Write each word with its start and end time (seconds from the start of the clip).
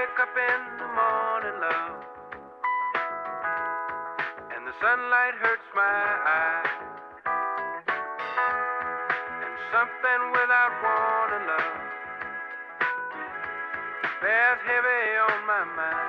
wake 0.00 0.20
up 0.22 0.32
in 0.32 0.60
the 0.78 0.88
morning, 0.96 1.60
love, 1.60 2.00
and 4.54 4.66
the 4.66 4.72
sunlight 4.80 5.34
hurts 5.42 5.68
my 5.76 6.04
eyes, 6.40 6.68
and 9.44 9.54
something 9.74 10.22
without 10.32 10.72
warning, 10.80 11.46
love, 11.52 11.80
bears 14.22 14.60
heavy 14.70 15.02
on 15.28 15.38
my 15.46 15.64
mind. 15.76 16.08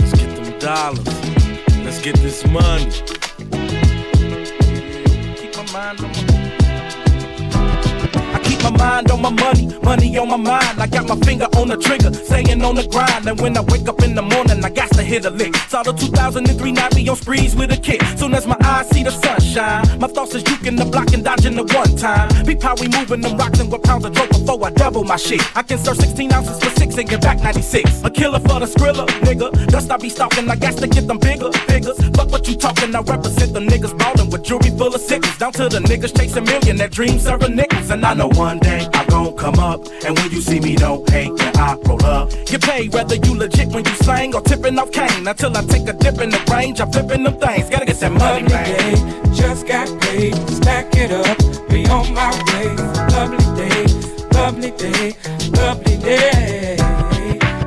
Let's 0.00 0.12
get 0.18 0.30
them 0.34 0.50
dollars. 0.58 1.06
Let's 1.84 2.00
get 2.02 2.16
this 2.16 2.44
money. 2.48 2.90
Keep 5.36 5.52
my 5.56 5.62
mind 5.72 6.00
on 6.00 6.10
my 6.10 6.12
I 6.12 6.14
keep 6.14 6.37
my 8.70 8.78
mind 8.78 9.10
on 9.10 9.22
my 9.22 9.30
money, 9.30 9.66
money 9.82 10.18
on 10.18 10.28
my 10.28 10.36
mind. 10.36 10.80
I 10.80 10.86
got 10.86 11.08
my 11.08 11.16
finger 11.26 11.46
on 11.56 11.68
the 11.68 11.76
trigger, 11.76 12.12
staying 12.12 12.62
on 12.62 12.74
the 12.74 12.86
grind. 12.86 13.26
And 13.26 13.40
when 13.40 13.56
I 13.56 13.60
wake 13.60 13.88
up 13.88 14.02
in 14.02 14.14
the 14.14 14.22
morning, 14.22 14.64
I 14.64 14.70
got 14.70 14.90
to 14.92 15.02
hit 15.02 15.24
a 15.24 15.30
lick. 15.30 15.54
Saw 15.68 15.82
the 15.82 15.92
2003 15.92 16.72
night 16.72 16.94
be 16.94 17.08
on 17.08 17.16
sprees 17.16 17.56
with 17.56 17.72
a 17.72 17.76
kick. 17.76 18.02
Soon 18.16 18.34
as 18.34 18.46
my 18.46 18.56
eyes 18.64 18.88
see 18.90 19.02
the 19.02 19.10
sunshine, 19.10 19.84
my 19.98 20.08
thoughts 20.08 20.34
is 20.34 20.42
juking 20.42 20.76
the 20.76 20.84
block 20.84 21.12
and 21.12 21.24
dodging 21.24 21.54
the 21.54 21.64
one 21.74 21.96
time. 21.96 22.28
Peep 22.44 22.62
how 22.62 22.74
we 22.76 22.88
moving 22.88 23.20
them 23.20 23.36
rocks 23.36 23.60
and 23.60 23.70
what 23.70 23.82
pounds 23.82 24.04
of 24.04 24.14
dope 24.14 24.28
before 24.30 24.64
I 24.66 24.70
double 24.70 25.04
my 25.04 25.16
shit. 25.16 25.40
I 25.56 25.62
can 25.62 25.78
serve 25.78 25.96
16 25.96 26.32
ounces 26.32 26.58
for 26.62 26.70
six 26.78 26.96
and 26.98 27.08
get 27.08 27.22
back 27.22 27.42
96. 27.42 28.04
A 28.04 28.10
killer 28.10 28.40
for 28.40 28.60
the 28.60 28.66
skrilla, 28.66 29.06
nigga. 29.26 29.68
Dust 29.68 29.90
I 29.90 29.96
be 29.96 30.08
stalking, 30.08 30.48
I 30.50 30.56
got 30.56 30.76
to 30.76 30.86
get 30.86 31.06
them 31.06 31.18
bigger 31.18 31.50
figures. 31.68 31.98
Fuck 32.16 32.30
what 32.30 32.46
you 32.48 32.56
talking, 32.56 32.94
I 32.94 33.00
represent 33.00 33.52
the 33.54 33.60
niggas 33.60 33.96
ballin' 33.98 34.30
with 34.30 34.42
jewelry 34.42 34.70
full 34.70 34.94
of 34.94 35.00
sickles. 35.00 35.36
Down 35.38 35.52
to 35.52 35.68
the 35.68 35.80
niggas 35.80 36.16
chasing 36.18 36.44
millionaire 36.44 36.88
dreams, 36.88 37.22
serving 37.22 37.56
nickels. 37.56 37.90
And 37.90 38.04
I 38.04 38.14
know 38.14 38.28
one 38.28 38.57
day 38.60 38.86
I 38.92 39.04
gon' 39.06 39.36
come 39.36 39.58
up. 39.58 39.80
And 40.04 40.18
when 40.18 40.30
you 40.30 40.40
see 40.40 40.60
me, 40.60 40.74
don't 40.76 41.08
hate 41.10 41.30
when 41.32 41.56
I 41.56 41.74
roll 41.86 42.04
up. 42.04 42.30
Get 42.46 42.62
paid 42.62 42.92
whether 42.92 43.14
you 43.16 43.34
legit 43.36 43.68
when 43.68 43.84
you 43.84 43.94
slang 43.94 44.34
or 44.34 44.40
tipping 44.42 44.78
off 44.78 44.90
cane. 44.92 45.26
Until 45.26 45.56
I 45.56 45.62
take 45.62 45.88
a 45.88 45.92
dip 45.92 46.20
in 46.20 46.30
the 46.30 46.40
range, 46.52 46.80
I'm 46.80 46.90
flipping 46.90 47.24
them 47.24 47.36
things. 47.38 47.68
Gotta 47.70 47.86
get 47.86 48.00
that 48.00 48.12
money, 48.12 48.42
Lovely 48.42 48.54
man. 48.54 48.66
day, 48.76 49.32
just 49.34 49.66
got 49.66 49.88
paid. 50.00 50.34
Stack 50.50 50.94
it 50.96 51.12
up, 51.12 51.38
be 51.68 51.86
on 51.86 52.12
my 52.14 52.30
way. 52.48 52.74
Lovely 53.14 53.56
day, 53.56 53.84
lovely 54.32 54.70
day, 54.72 55.14
lovely 55.52 55.96
day. 55.98 56.76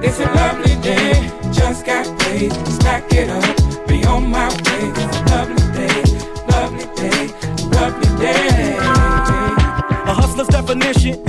It's 0.04 0.20
a 0.20 0.26
lovely 0.34 0.76
day, 0.82 1.14
just 1.52 1.86
got 1.86 2.06
paid. 2.20 2.52
Stack 2.68 3.12
it 3.14 3.30
up, 3.30 3.61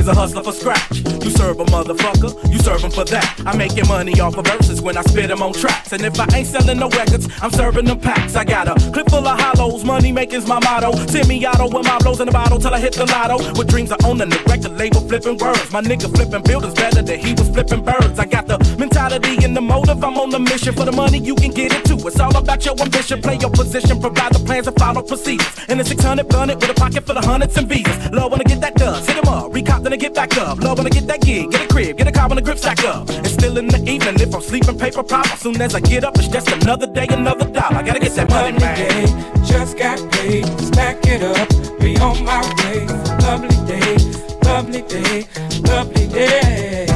is 0.03 0.09
a 0.09 0.15
hustler 0.15 0.43
for 0.43 0.53
scratch. 0.53 0.99
You 1.25 1.31
serve 1.31 1.61
a 1.61 1.65
motherfucker, 1.67 2.33
you 2.53 2.59
serve 2.59 2.83
him 2.83 2.91
for 2.91 3.05
that. 3.05 3.41
I'm 3.47 3.57
making 3.57 3.87
money 3.87 4.19
off 4.21 4.37
of 4.37 4.47
verses 4.47 4.83
when 4.83 4.97
I 4.97 5.03
spit 5.03 5.29
them 5.29 5.43
on 5.43 5.53
tracks. 5.53 5.93
And 5.93 6.03
if 6.03 6.19
I 6.19 6.27
ain't 6.35 6.49
selling 6.49 6.79
no 6.81 6.89
records, 6.89 7.29
I'm 7.41 7.53
serving 7.53 7.85
them 7.85 8.01
packs. 8.01 8.35
I 8.35 8.45
got 8.45 8.67
a 8.67 8.75
clip 8.91 9.09
full 9.09 9.27
of 9.27 9.39
money 9.85 10.13
making's 10.13 10.47
my 10.47 10.61
motto. 10.61 10.93
Semi 11.07 11.47
auto 11.47 11.65
with 11.65 11.87
my 11.87 11.99
blows 11.99 12.21
in 12.21 12.27
the 12.27 12.33
bottle 12.33 12.59
till 12.59 12.75
I 12.75 12.81
hit 12.81 12.95
the 12.95 13.07
lotto. 13.07 13.37
With 13.59 13.69
dreams 13.69 13.93
I 13.93 13.97
own 14.05 14.21
a 14.21 14.27
record 14.47 14.73
label 14.73 15.01
flipping 15.01 15.39
words. 15.39 15.73
My 15.73 15.81
nigga 15.83 16.15
flipping 16.15 16.43
buildings 16.43 16.75
better 16.75 17.03
than 17.03 17.19
he 17.19 17.33
was 17.35 17.49
flipping 17.49 17.83
birds. 17.83 18.19
I 18.19 18.27
got 18.27 18.47
the 18.47 18.59
mentality 18.79 19.45
and 19.45 19.57
the 19.57 19.61
motive, 19.61 20.03
I'm 20.05 20.17
on 20.19 20.31
the 20.31 20.39
mission 20.39 20.75
for 20.75 20.85
the 20.85 20.93
money, 20.93 21.19
you 21.19 21.35
can 21.35 21.51
get 21.51 21.73
it 21.73 21.85
too. 21.85 21.99
It's 22.07 22.21
all 22.21 22.37
about 22.37 22.65
your 22.65 22.79
ambition, 22.81 23.21
play 23.21 23.37
your 23.37 23.51
position, 23.51 24.01
provide 24.01 24.33
the 24.35 24.41
plans 24.41 24.67
and 24.67 24.77
follow 24.79 25.03
procedures. 25.03 25.55
And 25.69 25.81
the 25.81 25.85
600 25.85 26.29
gun 26.29 26.51
it 26.51 26.57
with 26.61 26.71
a 26.71 26.75
pocket 26.75 27.05
full 27.07 27.19
of 27.19 27.25
hundreds 27.25 27.57
and 27.57 27.69
visas. 27.69 28.11
Love 28.11 28.33
when 28.33 28.41
I 28.41 28.45
get 28.45 28.61
that 28.61 28.75
dust, 28.75 29.09
hit 29.09 29.17
'em 29.17 29.29
up, 29.29 29.53
recop 29.53 29.83
then 29.83 29.93
I 29.93 29.97
get 29.97 30.15
back 30.15 30.37
up. 30.39 30.61
Love 30.63 30.79
when 30.79 30.87
I 30.87 30.91
get 30.91 31.07
that 31.07 31.21
gig, 31.21 31.51
get 31.51 31.63
a 31.63 31.69
crib, 31.69 31.97
get 31.99 32.07
a 32.07 32.13
car 32.13 32.29
when 32.29 32.37
the 32.37 32.43
grip 32.43 32.59
stack 32.59 32.85
up. 32.85 33.09
It's 33.11 33.33
still 33.33 33.57
in 33.59 33.69
the 33.69 33.79
evening 33.91 34.21
if 34.21 34.35
I'm 34.35 34.43
sleeping 34.43 34.79
paper 34.79 35.03
pop. 35.03 35.27
As 35.33 35.41
soon 35.41 35.61
as 35.61 35.75
I 35.75 35.81
get 35.81 36.05
up, 36.05 36.17
it's 36.19 36.29
just 36.29 36.51
another 36.51 36.87
day, 36.87 37.07
another 37.11 37.47
dollar. 37.47 37.77
I 37.79 37.83
gotta 37.83 38.01
get 38.01 38.15
that 38.17 38.29
money, 38.31 38.53
Lovely 38.53 38.67
man. 38.67 38.77
day, 38.77 39.43
just 39.73 39.79
got 39.79 40.13
paid. 40.13 40.45
Stack 40.61 40.99
it 41.07 41.23
up, 41.23 41.49
be 41.81 41.97
on 41.99 42.25
my 42.25 42.41
way. 42.59 42.87
Lovely 43.23 43.49
day, 43.67 43.97
lovely 44.45 44.83
day, 44.83 45.27
lovely 45.63 46.07
day. 46.09 46.87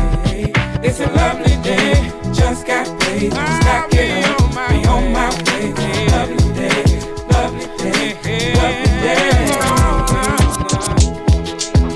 It's 0.82 1.00
a 1.00 1.06
lovely 1.12 1.56
day, 1.62 2.10
just 2.34 2.66
got 2.66 2.86
paid. 3.00 3.32
Stack 3.32 3.92
it 3.92 4.24
up, 4.26 4.68
be 4.68 4.86
on 4.86 5.12
my 5.12 5.30
way. 5.30 5.72
Lovely 6.08 6.48
day, 6.54 6.86
lovely 7.30 7.66
day, 7.78 8.12
lovely 8.52 8.92
day. 9.00 9.26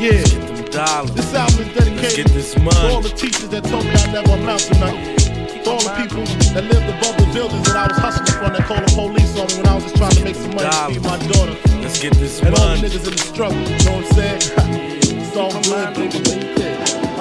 Yeah, 0.01 0.23
Them 0.23 0.65
dollars. 0.71 1.13
this 1.13 1.35
album 1.35 1.61
is 1.61 1.67
Let's 1.77 1.85
dedicated 1.85 2.17
get 2.17 2.35
this 2.35 2.55
to 2.55 2.61
all 2.89 3.01
the 3.03 3.11
teachers 3.11 3.49
that 3.51 3.65
told 3.65 3.85
me 3.85 3.93
I 3.93 4.13
never 4.13 4.33
amount 4.33 4.61
to 4.61 4.79
nothing. 4.79 5.17
To 5.65 5.71
all 5.71 5.81
the 5.81 5.93
people 6.01 6.25
that 6.55 6.65
lived 6.65 6.89
above 6.89 7.17
the 7.19 7.31
buildings 7.35 7.65
that 7.67 7.77
I 7.77 7.87
was 7.89 7.99
hustling 7.99 8.20
called 8.41 8.57
the 8.57 8.93
police 8.95 9.39
on 9.39 9.47
me 9.49 9.57
when 9.57 9.67
I 9.67 9.75
was 9.75 9.85
just 9.85 9.97
trying 9.97 10.13
to 10.13 10.25
make 10.25 10.35
some 10.35 10.55
money 10.55 10.71
to 10.71 10.87
feed 10.89 11.03
my 11.03 11.19
daughter. 11.29 11.57
Let's 11.83 12.01
get 12.01 12.15
this 12.15 12.41
And 12.41 12.55
all 12.57 12.69
the 12.69 12.77
niggas 12.77 13.05
in 13.07 13.13
the 13.13 13.19
struggle, 13.19 13.59
you 13.59 13.85
know 13.85 13.97
what 13.97 14.07
I'm 14.07 14.13
saying? 14.15 14.41
it's 15.21 15.37
all 15.37 15.53
good. 15.63 16.71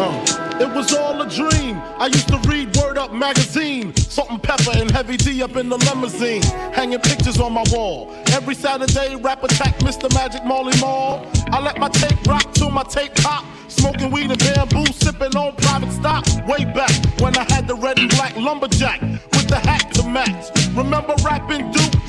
Uh, 0.01 0.61
it 0.61 0.69
was 0.73 0.93
all 0.93 1.21
a 1.21 1.29
dream. 1.29 1.81
I 1.97 2.07
used 2.07 2.29
to 2.29 2.37
read 2.49 2.75
Word 2.77 2.97
Up 2.97 3.13
magazine, 3.13 3.93
Salt-N-Pepa 3.95 4.81
and 4.81 4.89
Heavy 4.91 5.17
D 5.17 5.43
up 5.43 5.57
in 5.57 5.67
the 5.67 5.77
limousine, 5.77 6.41
hanging 6.73 6.99
pictures 6.99 7.39
on 7.39 7.51
my 7.51 7.63
wall. 7.71 8.13
Every 8.31 8.55
Saturday, 8.55 9.15
rap 9.17 9.43
attack, 9.43 9.77
Mr. 9.79 10.13
Magic 10.13 10.45
Marley 10.45 10.77
Marl. 10.79 11.29
I 11.51 11.59
let 11.59 11.79
my 11.79 11.89
tape 11.89 12.25
rock 12.27 12.53
till 12.53 12.69
my 12.71 12.83
tape 12.83 13.13
pop. 13.15 13.43
Smoking 13.79 14.11
weed 14.11 14.29
and 14.29 14.39
bamboo, 14.39 14.85
sipping 14.87 15.37
on 15.37 15.55
private 15.55 15.91
stock. 15.93 16.25
Way 16.45 16.65
back 16.65 16.91
when 17.21 17.37
I 17.37 17.45
had 17.49 17.65
the 17.65 17.75
red 17.75 17.97
and 17.97 18.09
black 18.09 18.35
lumberjack 18.35 18.99
with 19.01 19.47
the 19.47 19.55
hat 19.55 19.93
to 19.93 20.03
match. 20.03 20.51
Remember 20.75 21.15
rapping 21.23 21.71
Duke? 21.71 22.08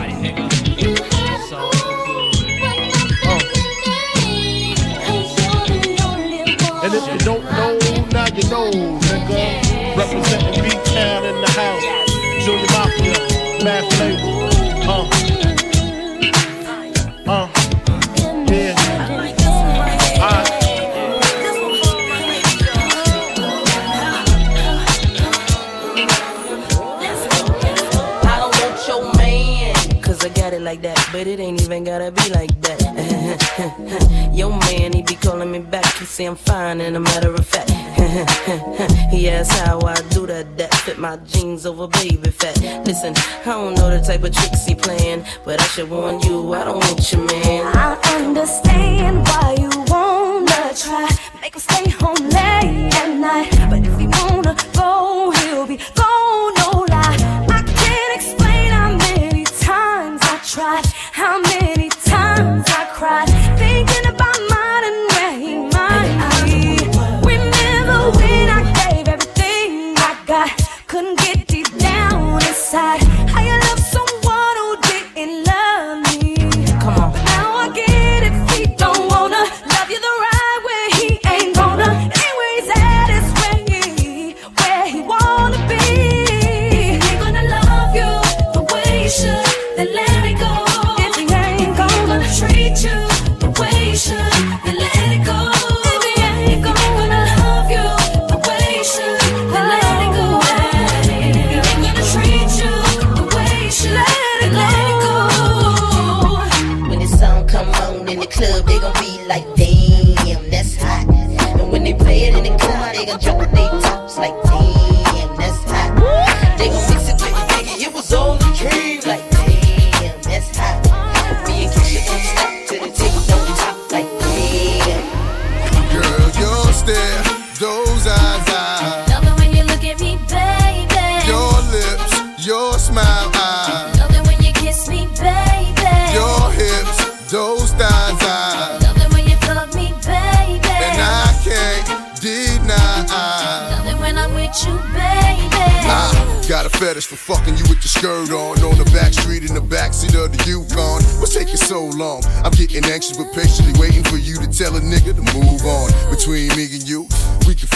my 41.11 41.17
jeans 41.25 41.65
over 41.65 41.87
baby 41.87 42.31
fat. 42.31 42.57
Listen, 42.85 43.13
I 43.17 43.43
don't 43.43 43.75
know 43.75 43.89
the 43.89 43.99
type 43.99 44.23
of 44.23 44.33
tricks 44.33 44.65
he 44.65 44.75
playing, 44.75 45.25
but 45.43 45.59
I 45.59 45.65
should 45.65 45.89
warn 45.89 46.21
you, 46.21 46.53
I 46.53 46.63
don't 46.63 46.77
want 46.79 47.11
your 47.11 47.25
man. 47.25 47.75
I 47.75 48.00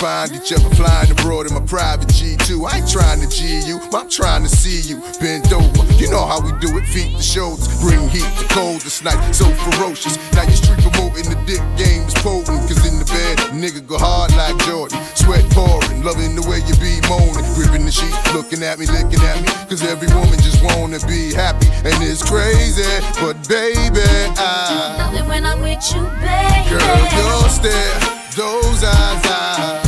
find 0.05 0.37
each 0.37 0.53
other 0.53 0.69
flying 0.77 1.09
abroad 1.09 1.49
in 1.49 1.53
my 1.57 1.65
private 1.65 2.07
G2. 2.13 2.61
I 2.69 2.77
ain't 2.77 2.85
trying 2.85 3.25
to 3.25 3.27
G 3.27 3.65
you, 3.65 3.81
but 3.89 4.05
I'm 4.05 4.09
trying 4.09 4.43
to 4.43 4.49
see 4.49 4.85
you. 4.85 5.01
Bend 5.17 5.49
over, 5.49 5.81
you 5.97 6.13
know 6.13 6.21
how 6.21 6.37
we 6.45 6.53
do 6.61 6.77
it, 6.77 6.85
feet 6.93 7.17
to 7.17 7.23
shoulders. 7.23 7.65
Bring 7.81 8.05
heat 8.13 8.29
to 8.37 8.45
cold 8.53 8.81
this 8.85 9.01
night, 9.01 9.17
so 9.33 9.49
ferocious. 9.65 10.21
Now 10.37 10.45
you 10.45 10.53
street 10.53 10.77
promoting 10.85 11.25
the 11.33 11.39
dick 11.49 11.65
game 11.73 12.05
is 12.05 12.13
potent. 12.21 12.69
Cause 12.69 12.85
in 12.85 13.01
the 13.01 13.07
bed, 13.09 13.49
nigga 13.57 13.81
go 13.81 13.97
hard 13.97 14.29
like 14.37 14.53
Jordan. 14.69 15.01
Sweat 15.17 15.41
pouring, 15.57 16.05
loving 16.05 16.37
the 16.37 16.45
way 16.45 16.61
you 16.69 16.77
be 16.77 17.01
moaning. 17.09 17.41
Gripping 17.57 17.89
the 17.89 17.91
sheet, 17.91 18.13
looking 18.37 18.61
at 18.61 18.77
me, 18.77 18.85
licking 18.85 19.25
at 19.25 19.41
me. 19.41 19.49
Cause 19.65 19.81
every 19.81 20.09
woman 20.13 20.37
just 20.45 20.61
wanna 20.61 21.01
be 21.09 21.33
happy. 21.33 21.65
And 21.81 21.97
it's 22.05 22.21
crazy, 22.21 22.85
but 23.17 23.41
baby, 23.49 24.05
I. 24.37 25.17
Do 25.17 25.25
when 25.25 25.49
I'm 25.49 25.65
with 25.65 25.81
you, 25.89 26.05
baby. 26.21 26.77
Girl, 26.77 26.93
don't 27.17 27.49
stare, 27.49 27.97
those 28.37 28.85
eyes, 28.85 29.25
eyes. 29.33 29.84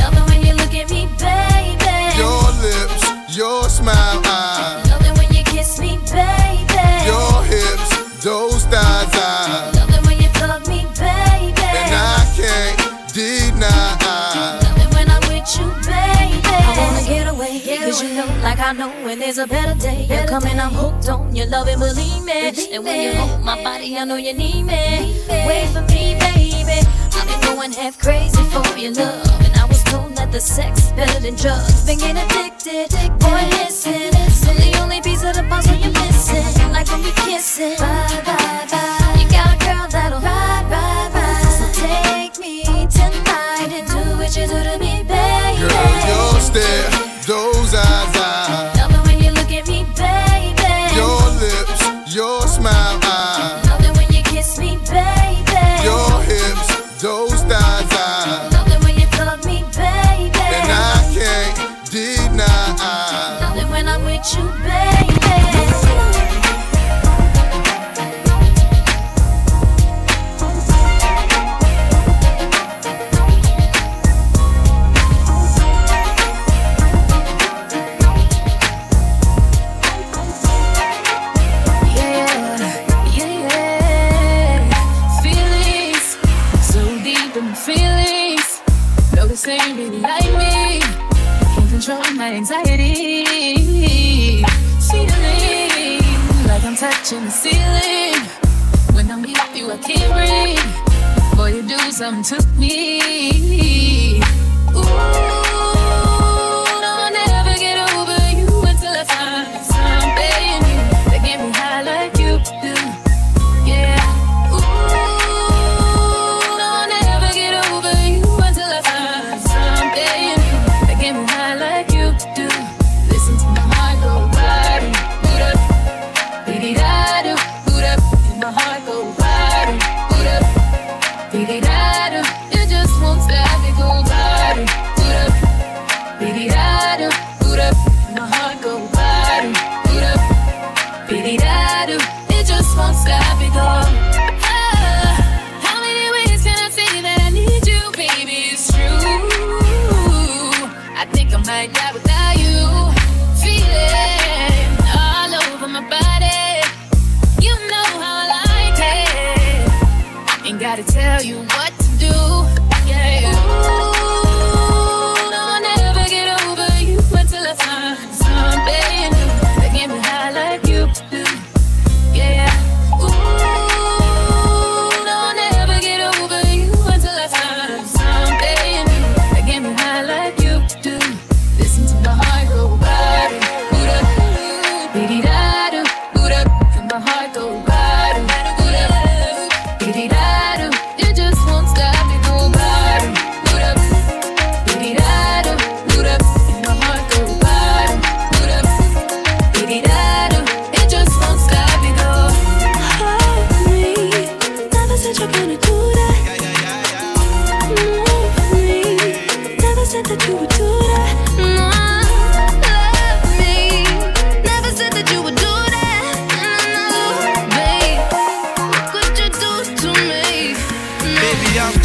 Cause 17.98 18.08
you 18.08 18.14
know, 18.14 18.26
like 18.44 18.60
I 18.60 18.70
know, 18.70 18.90
when 19.04 19.18
there's 19.18 19.38
a 19.38 19.46
better 19.48 19.74
day, 19.74 20.06
you're 20.08 20.24
coming, 20.28 20.60
I'm 20.60 20.70
hooked 20.70 21.08
on 21.08 21.34
your 21.34 21.46
love 21.46 21.66
and 21.66 21.80
believe 21.80 22.24
me. 22.24 22.54
And 22.72 22.84
when 22.84 23.02
you 23.02 23.12
hold 23.18 23.42
my 23.42 23.60
body, 23.64 23.96
I 23.98 24.04
know 24.04 24.14
you 24.14 24.34
need 24.34 24.62
me. 24.62 25.18
Wait 25.28 25.66
for 25.72 25.80
me, 25.90 26.14
baby. 26.14 26.86
I've 27.18 27.26
been 27.26 27.56
going 27.56 27.72
half 27.72 27.98
crazy 27.98 28.40
for 28.54 28.62
your 28.78 28.92
love. 28.92 29.26
And 29.42 29.56
I 29.56 29.64
was 29.64 29.82
told 29.82 30.14
that 30.14 30.30
the 30.30 30.38
sex 30.38 30.84
is 30.84 30.92
better 30.92 31.18
than 31.18 31.34
drugs. 31.34 31.86
Been 31.86 31.98
getting 31.98 32.22
addicted, 32.22 32.94
boy, 33.18 33.42
listen. 33.58 34.12
So 34.30 34.54
the 34.54 34.78
only 34.80 35.00
piece 35.00 35.24
of 35.24 35.34
the 35.34 35.42
puzzle 35.50 35.74
you're 35.74 35.90
missing. 35.90 36.70
Like 36.70 36.86
when 36.92 37.02
we 37.02 37.10
kissing. 37.26 37.78
Bye, 37.78 38.22
bye, 38.24 38.66
bye. 38.70 39.18
You 39.18 39.28
got 39.28 39.56
a 39.56 39.66
girl 39.66 39.88
that'll 39.90 40.20
ride, 40.20 40.70
ride, 40.70 41.10
ride. 41.18 41.50
So 41.50 41.82
take 41.82 42.38
me 42.38 42.62
tonight 42.62 43.74
and 43.74 43.88
do 43.90 44.18
what 44.18 44.36
you 44.36 44.46
do 44.46 44.62
to 44.62 44.78
me. 44.78 44.87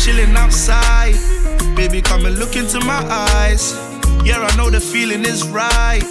Chilling 0.03 0.35
outside. 0.35 1.15
Baby, 1.75 2.01
come 2.01 2.25
and 2.25 2.37
look 2.37 2.55
into 2.57 2.79
my 2.81 3.01
eyes. 3.07 3.73
Yeah, 4.25 4.39
I 4.39 4.55
know 4.57 4.69
the 4.69 4.79
feeling 4.79 5.21
is 5.21 5.47
right. 5.47 6.03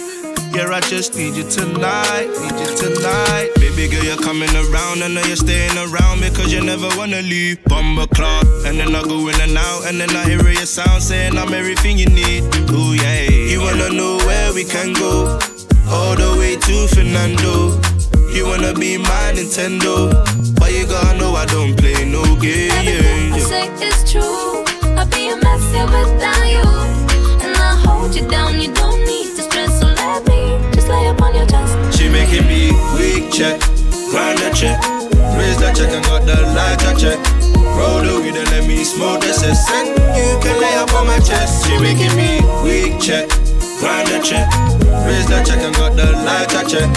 Yeah, 0.53 0.69
I 0.69 0.81
just 0.81 1.15
need 1.15 1.35
you 1.35 1.47
tonight, 1.49 2.27
need 2.41 2.57
you 2.57 2.71
tonight. 2.77 3.49
Baby 3.55 3.89
girl, 3.89 4.03
you're 4.03 4.17
coming 4.17 4.49
around, 4.49 5.03
I 5.03 5.07
know 5.09 5.21
you're 5.25 5.35
staying 5.35 5.77
around 5.77 6.21
me 6.21 6.29
because 6.29 6.51
you 6.51 6.61
never 6.61 6.89
wanna 6.97 7.21
leave. 7.21 7.63
Bumper 7.65 8.07
clock, 8.15 8.45
and 8.65 8.79
then 8.79 8.95
I 8.95 9.01
go 9.03 9.27
in 9.29 9.39
and 9.41 9.57
out, 9.57 9.85
and 9.85 9.99
then 9.99 10.09
I 10.15 10.25
hear 10.25 10.41
your 10.49 10.65
sound 10.65 11.01
saying 11.01 11.37
I'm 11.37 11.53
everything 11.53 11.97
you 11.97 12.07
need. 12.07 12.43
Ooh, 12.71 12.93
yeah. 12.93 13.29
You 13.29 13.61
wanna 13.61 13.89
know 13.89 14.17
where 14.25 14.53
we 14.53 14.63
can 14.63 14.93
go? 14.93 15.39
All 15.89 16.15
the 16.15 16.35
way 16.39 16.55
to 16.55 16.87
Fernando. 16.95 17.79
You 18.33 18.47
wanna 18.47 18.73
be 18.73 18.97
my 18.97 19.33
Nintendo, 19.35 20.09
but 20.57 20.71
you 20.71 20.87
gotta 20.87 21.17
know 21.19 21.35
I 21.35 21.45
don't 21.45 21.77
play 21.77 22.05
no 22.05 22.23
game. 22.37 22.71
Yeah, 22.81 23.22
true. 24.13 24.61
I'll 24.93 25.09
be 25.09 25.33
a 25.33 25.37
mess 25.41 25.65
here 25.73 25.89
without 25.89 26.45
you. 26.45 26.69
And 27.41 27.53
I 27.57 27.73
hold 27.81 28.13
you 28.13 28.27
down, 28.29 28.61
you 28.61 28.69
don't 28.73 29.01
need 29.09 29.33
to 29.35 29.41
stress. 29.41 29.79
So 29.81 29.87
let 29.87 30.21
me. 30.29 30.41
She 31.95 32.09
making 32.09 32.45
me 32.47 32.71
weak 32.93 33.31
check, 33.31 33.59
grind 34.11 34.37
the 34.37 34.51
check, 34.53 34.77
raise 35.37 35.57
the 35.57 35.71
check 35.73 35.89
and 35.89 36.03
got 36.05 36.25
the 36.25 36.37
lighter 36.53 36.93
check. 36.99 37.17
Roll 37.77 38.01
the 38.05 38.21
weed 38.21 38.35
and 38.35 38.49
let 38.51 38.67
me 38.67 38.83
smoke 38.83 39.21
the 39.21 39.33
cess. 39.33 39.65
And 39.71 39.89
you 40.17 40.37
can 40.43 40.59
lay 40.61 40.75
up 40.75 40.93
on 40.93 41.07
my 41.07 41.17
chest. 41.19 41.65
She 41.65 41.79
making 41.79 42.13
me 42.15 42.41
weak 42.61 43.01
check, 43.01 43.29
grind 43.79 44.07
the 44.09 44.19
check, 44.21 44.45
raise 45.07 45.27
the 45.27 45.41
check 45.47 45.61
and 45.63 45.73
got 45.75 45.95
the 45.95 46.11
lighter 46.27 46.63
check. 46.69 46.89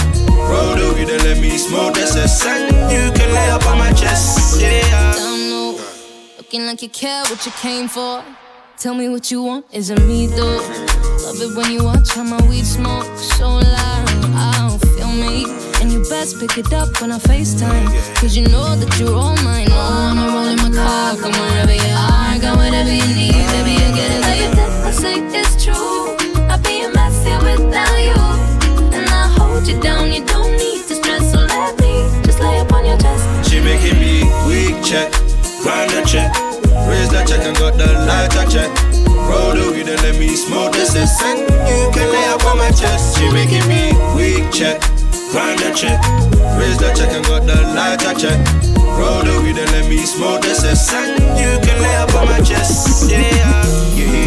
Roll 0.50 0.74
the 0.76 0.92
weed 0.94 1.08
and 1.08 1.22
let 1.24 1.40
me 1.40 1.56
smoke 1.56 1.94
the 1.94 2.06
cess. 2.06 2.44
And 2.44 2.74
you 2.92 3.12
can 3.16 3.32
lay 3.32 3.48
up 3.50 3.64
on 3.66 3.78
my 3.78 3.92
chest. 3.92 4.60
Yeah. 4.60 5.35
Looking 6.46 6.66
like 6.66 6.80
you 6.80 6.88
care 6.88 7.24
what 7.24 7.44
you 7.44 7.50
came 7.60 7.88
for. 7.88 8.22
Tell 8.78 8.94
me 8.94 9.08
what 9.08 9.32
you 9.32 9.42
want, 9.42 9.66
is 9.72 9.90
it 9.90 10.00
me 10.06 10.28
though? 10.28 10.62
Love 11.24 11.42
it 11.42 11.56
when 11.56 11.72
you 11.72 11.82
watch 11.82 12.14
how 12.14 12.22
my 12.22 12.40
weed 12.48 12.64
smoke 12.64 13.04
so 13.18 13.48
loud. 13.48 14.06
I 14.30 14.54
don't 14.68 14.78
feel 14.94 15.10
me. 15.10 15.44
And 15.82 15.90
you 15.90 16.08
best 16.08 16.38
pick 16.38 16.56
it 16.56 16.72
up 16.72 17.00
when 17.00 17.10
I 17.10 17.18
FaceTime. 17.18 17.88
Cause 18.20 18.36
you 18.36 18.46
know 18.46 18.76
that 18.76 18.96
you're 18.96 19.12
all 19.12 19.34
mine. 19.42 19.66
Oh, 19.72 20.12
I'ma 20.12 20.34
roll 20.34 20.46
in 20.46 20.58
my 20.58 20.70
car, 20.70 21.16
come 21.16 21.32
wherever 21.32 21.74
you 21.74 21.94
are. 21.98 22.38
Got 22.38 22.56
whatever 22.58 22.92
you 22.94 23.08
need, 23.18 23.42
baby, 23.50 23.72
you 23.82 23.90
get 23.98 24.10
it. 24.14 24.22
Everything 24.30 24.70
I 24.86 24.92
say 24.92 25.18
is 25.34 25.50
true. 25.64 26.14
I'd 26.46 26.62
be 26.62 26.82
a 26.82 26.94
mess 26.94 27.26
here 27.26 27.42
without 27.42 27.98
you. 27.98 28.22
And 28.94 29.08
I 29.10 29.26
hold 29.34 29.66
you 29.66 29.80
down, 29.80 30.12
you 30.12 30.24
don't 30.24 30.52
need 30.52 30.86
to 30.86 30.94
stress. 30.94 31.32
So 31.32 31.40
let 31.40 31.74
me 31.80 32.06
just 32.22 32.38
lay 32.38 32.60
up 32.60 32.72
on 32.72 32.86
your 32.86 32.98
chest. 32.98 33.50
She 33.50 33.58
making 33.58 33.98
me 33.98 34.30
weak 34.46 34.78
check, 34.84 35.10
grind 35.66 35.90
the 35.90 36.02
check, 36.06 36.30
raise 36.86 37.10
the 37.10 37.26
check 37.26 37.42
and 37.42 37.56
got 37.58 37.74
the 37.74 37.90
lighter 38.06 38.46
check. 38.46 38.70
Roll 39.26 39.50
the 39.50 39.74
weed 39.74 39.88
and 39.90 40.00
let 40.06 40.16
me 40.16 40.28
smoke 40.36 40.72
this. 40.72 40.94
And 40.94 41.40
you 41.66 41.90
can 41.90 42.06
lay 42.14 42.26
up 42.30 42.44
on 42.46 42.58
my 42.58 42.70
chest. 42.70 43.18
She 43.18 43.26
making 43.34 43.66
me 43.66 43.90
weak 44.14 44.46
check, 44.54 44.78
grind 45.34 45.58
the 45.58 45.74
check, 45.74 45.98
raise 46.54 46.78
the 46.78 46.94
check 46.94 47.10
and 47.10 47.26
got 47.26 47.42
the 47.50 47.58
lighter 47.74 48.14
check. 48.14 48.38
Roll 48.94 49.26
the 49.26 49.42
weed 49.42 49.58
and 49.58 49.70
let 49.72 49.90
me 49.90 49.98
smoke 50.06 50.44
cess. 50.44 50.92
And 50.94 51.18
you 51.34 51.58
can 51.66 51.82
lay 51.82 51.96
up 51.96 52.14
on 52.14 52.26
my 52.26 52.40
chest. 52.40 53.10
Yeah, 53.10 53.18
yeah. 53.18 54.25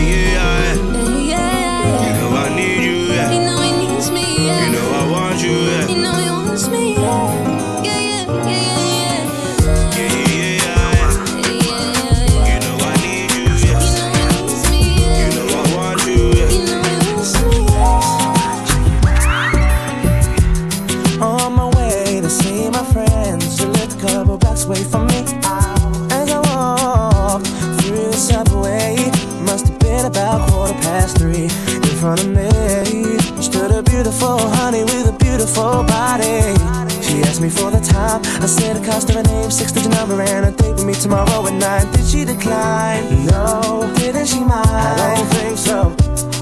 Front 31.99 32.23
of 32.23 32.29
me 32.29 33.17
stood 33.41 33.71
a 33.71 33.83
beautiful 33.83 34.39
honey 34.55 34.83
with 34.85 35.09
a 35.09 35.17
beautiful 35.19 35.83
body. 35.83 36.55
She 37.03 37.21
asked 37.23 37.41
me 37.41 37.49
for 37.49 37.69
the 37.71 37.81
time. 37.81 38.21
I 38.41 38.45
said 38.45 38.77
the 38.77 38.85
cost 38.85 39.09
of 39.09 39.15
her 39.15 39.23
name, 39.23 39.51
six 39.51 39.73
digit 39.73 39.91
number, 39.91 40.21
and 40.21 40.45
a 40.45 40.51
date 40.51 40.75
with 40.75 40.85
me 40.85 40.93
tomorrow 40.93 41.45
at 41.45 41.53
nine. 41.53 41.91
Did 41.91 42.05
she 42.05 42.23
decline? 42.23 43.25
No. 43.25 43.93
Didn't 43.97 44.27
she 44.27 44.39
mind? 44.39 44.69
I 44.69 45.15
don't 45.15 45.27
think 45.35 45.57
so. 45.57 45.89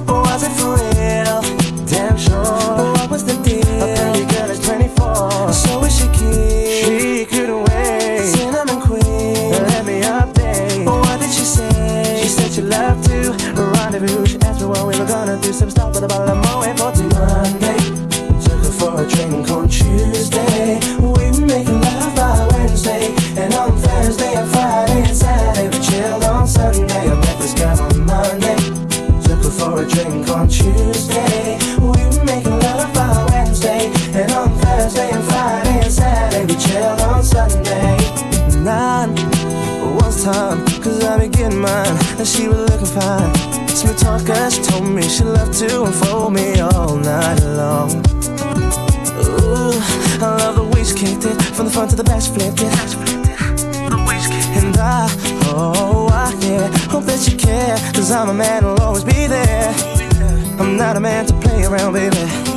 Was 0.06 0.44
it 0.44 0.54
for 0.60 0.76
real? 0.78 1.42
Damn 1.88 2.18
sure. 2.18 2.77
time, 40.34 40.66
cause 40.84 41.02
I 41.06 41.20
be 41.20 41.30
getting 41.30 41.60
mine, 41.60 41.96
and 42.20 42.28
she 42.28 42.50
was 42.50 42.60
looking 42.70 42.92
fine. 43.00 43.34
Smooth 43.70 43.98
talker, 43.98 44.52
she 44.52 44.62
told 44.62 44.86
me 44.86 45.02
she 45.08 45.24
loved 45.24 45.54
to 45.60 45.84
unfold 45.84 46.34
me 46.34 46.60
all 46.60 46.98
night 46.98 47.40
long. 47.62 47.92
Ooh, 49.24 49.72
I 50.20 50.28
love 50.42 50.56
the 50.56 50.68
way 50.74 50.84
she 50.84 50.96
kicked 50.96 51.24
it, 51.24 51.42
from 51.56 51.66
the 51.68 51.72
front 51.72 51.92
to 51.92 51.96
the 51.96 52.04
back, 52.04 52.22
she 52.22 52.32
flipped 52.32 52.60
it. 52.60 52.74
And 54.60 54.76
I, 54.76 55.08
oh, 55.46 56.10
I, 56.12 56.34
yeah, 56.46 56.68
hope 56.92 57.06
that 57.06 57.26
you 57.30 57.38
care, 57.38 57.78
cause 57.94 58.12
I'm 58.12 58.28
a 58.28 58.34
man 58.34 58.64
who'll 58.64 58.82
always 58.82 59.06
be 59.06 59.28
there. 59.28 59.74
I'm 60.60 60.76
not 60.76 60.98
a 60.98 61.00
man 61.00 61.26
to 61.28 61.34
play 61.36 61.64
around, 61.64 61.94
baby. 61.94 62.57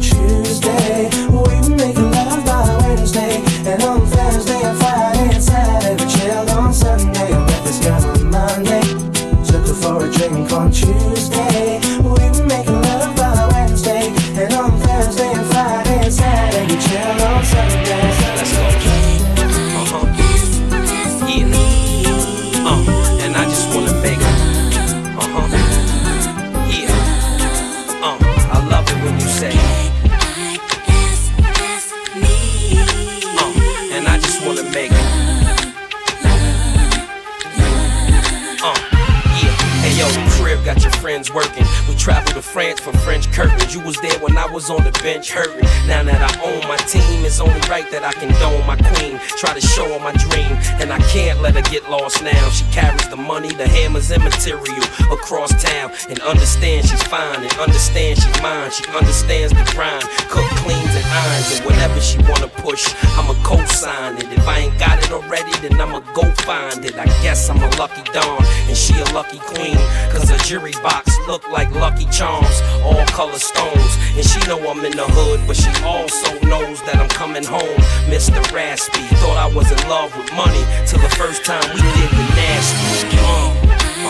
France 42.61 42.79
for 42.79 42.93
French 42.99 43.31
You 43.71 43.79
was 43.79 43.95
there 44.01 44.19
when 44.19 44.35
I 44.37 44.45
was 44.51 44.69
on 44.69 44.83
the 44.83 44.91
bench 45.01 45.31
hurting. 45.31 45.63
Now 45.87 46.03
that 46.03 46.19
I 46.19 46.31
own 46.43 46.59
my 46.67 46.75
team, 46.91 47.23
it's 47.23 47.39
only 47.39 47.61
right 47.69 47.89
that 47.91 48.03
I 48.03 48.11
can 48.11 48.27
condone 48.31 48.65
my 48.67 48.75
queen. 48.75 49.19
Try 49.39 49.53
to 49.53 49.61
show 49.61 49.87
her 49.87 49.99
my 49.99 50.11
dream, 50.11 50.59
and 50.81 50.91
I 50.91 50.99
can't 51.07 51.39
let 51.41 51.55
her 51.55 51.61
get 51.71 51.89
lost 51.89 52.23
now. 52.23 52.49
She 52.49 52.65
carries 52.71 53.07
the 53.07 53.15
money, 53.15 53.53
the 53.53 53.67
hammers, 53.67 54.11
and 54.11 54.23
material 54.23 54.83
across 55.11 55.51
town. 55.63 55.91
And 56.09 56.19
understand 56.21 56.87
she's 56.87 57.03
fine, 57.03 57.43
and 57.43 57.53
understand 57.59 58.19
she's 58.19 58.41
mine. 58.41 58.71
She 58.71 58.83
understands 58.91 59.53
the 59.53 59.63
grind, 59.71 60.03
cook, 60.27 60.47
cleans, 60.63 60.91
and 60.91 61.05
irons. 61.05 61.55
And 61.55 61.65
whatever 61.65 62.01
she 62.01 62.17
wanna 62.27 62.51
push, 62.59 62.93
I'ma 63.15 63.35
co-sign 63.43 64.17
it. 64.17 64.27
If 64.35 64.47
I 64.47 64.67
ain't 64.67 64.77
got 64.79 64.99
it 64.99 65.11
already, 65.11 65.51
then 65.63 65.79
I'ma 65.79 66.01
go 66.13 66.27
find 66.43 66.83
it. 66.83 66.95
I 66.95 67.05
guess 67.23 67.49
I'm 67.49 67.63
a 67.63 67.69
lucky 67.79 68.03
dawn, 68.11 68.43
and 68.67 68.75
she 68.75 68.99
a 68.99 69.07
lucky 69.13 69.39
queen. 69.39 69.79
Cause 70.11 70.29
her 70.29 70.37
jury 70.43 70.75
box 70.83 71.15
look 71.27 71.47
like 71.49 71.71
lucky 71.75 72.05
charms, 72.11 72.59
all 72.83 73.05
color 73.15 73.39
And 73.61 74.25
she 74.25 74.39
know 74.47 74.59
I'm 74.69 74.83
in 74.83 74.91
the 74.91 75.05
hood, 75.05 75.41
but 75.47 75.55
she 75.55 75.69
also 75.83 76.29
knows 76.47 76.81
that 76.83 76.95
I'm 76.97 77.09
coming 77.09 77.43
home. 77.43 77.77
Mr. 78.09 78.41
Raspy, 78.51 79.01
thought 79.21 79.37
I 79.37 79.47
was 79.55 79.71
in 79.71 79.81
love 79.89 80.15
with 80.17 80.31
money 80.33 80.63
till 80.85 80.99
the 80.99 81.09
first 81.15 81.45
time 81.45 81.63
we 81.73 81.81
did 81.81 82.09
the 82.11 82.25
nasty. 82.35 83.17
Uh, 83.17 83.49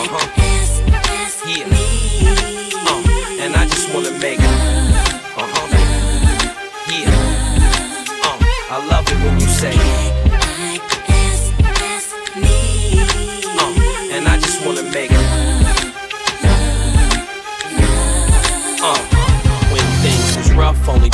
uh-huh. 0.02 0.26
Yeah. 1.46 1.66
Uh, 2.88 3.42
and 3.42 3.54
I 3.56 3.66
just 3.68 3.94
wanna 3.94 4.12
make 4.18 4.40
it. 4.40 4.56
Uh-huh. 5.38 5.66
Yeah. 6.90 7.08
Uh, 8.26 8.38
I 8.74 8.86
love 8.90 9.06
it 9.08 9.18
when 9.24 9.40
you 9.40 9.46
say. 9.48 10.11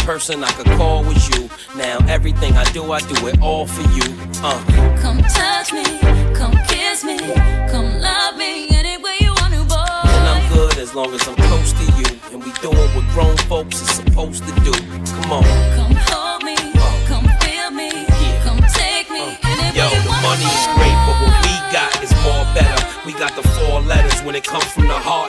Person 0.09 0.42
I 0.42 0.51
could 0.53 0.64
call 0.79 1.05
was 1.05 1.21
you. 1.29 1.51
Now 1.77 1.99
everything 2.09 2.57
I 2.57 2.64
do, 2.73 2.92
I 2.92 3.01
do 3.12 3.27
it 3.27 3.42
all 3.42 3.66
for 3.66 3.83
you. 3.92 4.09
Uh, 4.42 4.57
Come 5.03 5.18
touch 5.21 5.71
me, 5.71 5.85
come 6.33 6.57
kiss 6.66 7.05
me, 7.05 7.18
come 7.68 8.01
love 8.01 8.38
me 8.38 8.68
any 8.71 8.97
way 9.05 9.16
you 9.21 9.35
want 9.37 9.53
to, 9.53 9.62
boy. 9.68 9.85
and 10.16 10.25
I'm 10.33 10.51
good 10.55 10.79
as 10.79 10.94
long 10.94 11.12
as 11.12 11.29
I'm 11.29 11.37
close 11.37 11.75
to 11.75 11.85
you. 12.01 12.09
And 12.33 12.42
we 12.42 12.51
doing 12.64 12.88
what 12.97 13.05
grown 13.12 13.37
folks 13.53 13.83
is 13.83 13.90
supposed 14.01 14.44
to 14.49 14.53
do. 14.64 14.73
Come 15.21 15.31
on. 15.31 15.44
Come 15.77 15.94
hold 16.09 16.42
me, 16.42 16.57
come 17.05 17.29
feel 17.44 17.71
me, 17.71 17.90
come 18.49 18.61
take 18.73 19.11
me 19.11 19.37
any 19.44 19.77
Yo, 19.77 19.85
way 19.85 19.92
you 19.92 20.03
the 20.05 20.09
want 20.09 20.25
money 20.25 20.49
is 20.57 20.66
great, 20.73 20.99
but 21.05 21.16
what 21.21 21.37
we 21.44 21.55
got 21.68 21.92
is 22.03 22.12
more 22.25 22.44
better. 22.57 22.81
We 23.05 23.12
got 23.12 23.37
the 23.37 23.42
four 23.61 23.83
letters. 23.83 24.23
When 24.25 24.35
it 24.35 24.44
comes 24.44 24.64
from 24.73 24.88
the 24.88 24.99
heart, 25.09 25.28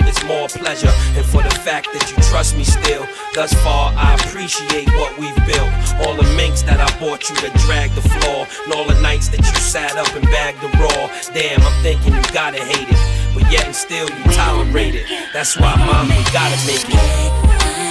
pleasure. 0.69 0.93
And 1.17 1.25
for 1.25 1.41
the 1.41 1.55
fact 1.65 1.89
that 1.93 2.05
you 2.11 2.17
trust 2.29 2.55
me 2.55 2.63
still, 2.63 3.07
thus 3.33 3.53
far, 3.65 3.91
I 3.97 4.13
appreciate 4.21 4.87
what 5.01 5.17
we've 5.17 5.35
built. 5.49 5.71
All 6.05 6.13
the 6.13 6.29
minks 6.37 6.61
that 6.63 6.77
I 6.77 6.89
bought 6.99 7.27
you 7.29 7.35
to 7.37 7.49
drag 7.65 7.89
the 7.97 8.05
floor, 8.05 8.45
and 8.65 8.73
all 8.73 8.85
the 8.85 8.99
nights 9.01 9.29
that 9.29 9.39
you 9.39 9.55
sat 9.57 9.97
up 9.97 10.13
and 10.13 10.25
bagged 10.29 10.61
the 10.61 10.69
raw. 10.77 11.09
Damn, 11.33 11.61
I'm 11.61 11.77
thinking 11.81 12.13
you 12.13 12.21
gotta 12.33 12.61
hate 12.61 12.85
it, 12.85 13.01
but 13.33 13.49
yet 13.51 13.65
and 13.65 13.75
still 13.75 14.05
you 14.05 14.23
tolerate 14.31 14.93
it. 14.93 15.05
That's 15.33 15.57
why, 15.57 15.73
mom, 15.73 16.09
we 16.09 16.21
gotta 16.37 16.59
make 16.69 16.85
it. 16.85 17.01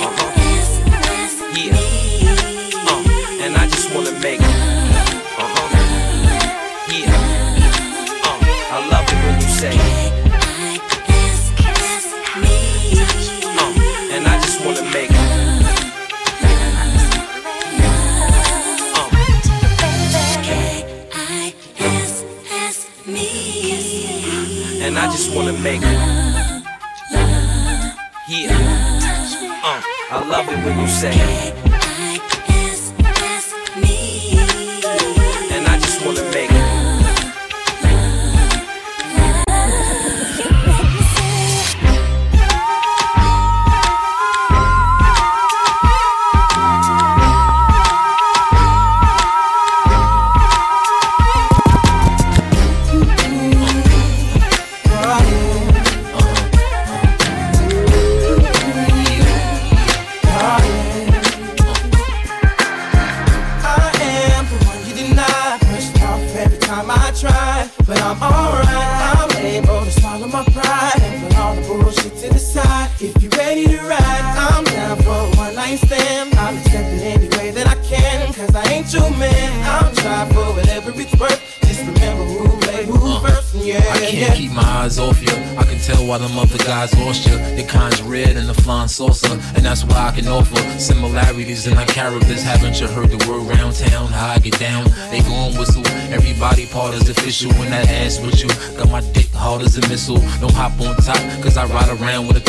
Uh-huh. 0.07 0.31
Yeah. 1.59 1.75
Uh, 2.87 3.43
and 3.43 3.57
I 3.59 3.67
just 3.67 3.91
wanna 3.93 4.15
make 4.23 4.39
it. 4.39 4.57
Uh-huh. 5.35 5.67
Yeah. 6.95 7.11
Uh, 8.23 8.39
I 8.71 8.79
love 8.87 9.07
it 9.11 9.19
when 9.27 9.35
you 9.43 9.51
say. 9.51 9.75
Uh, 9.75 9.98
it. 25.77 25.83
Yeah. 28.29 28.57
Uh, 29.63 29.83
I 30.11 30.27
love 30.29 30.49
it 30.49 30.65
when 30.65 30.79
you 30.81 30.89
say. 30.89 31.68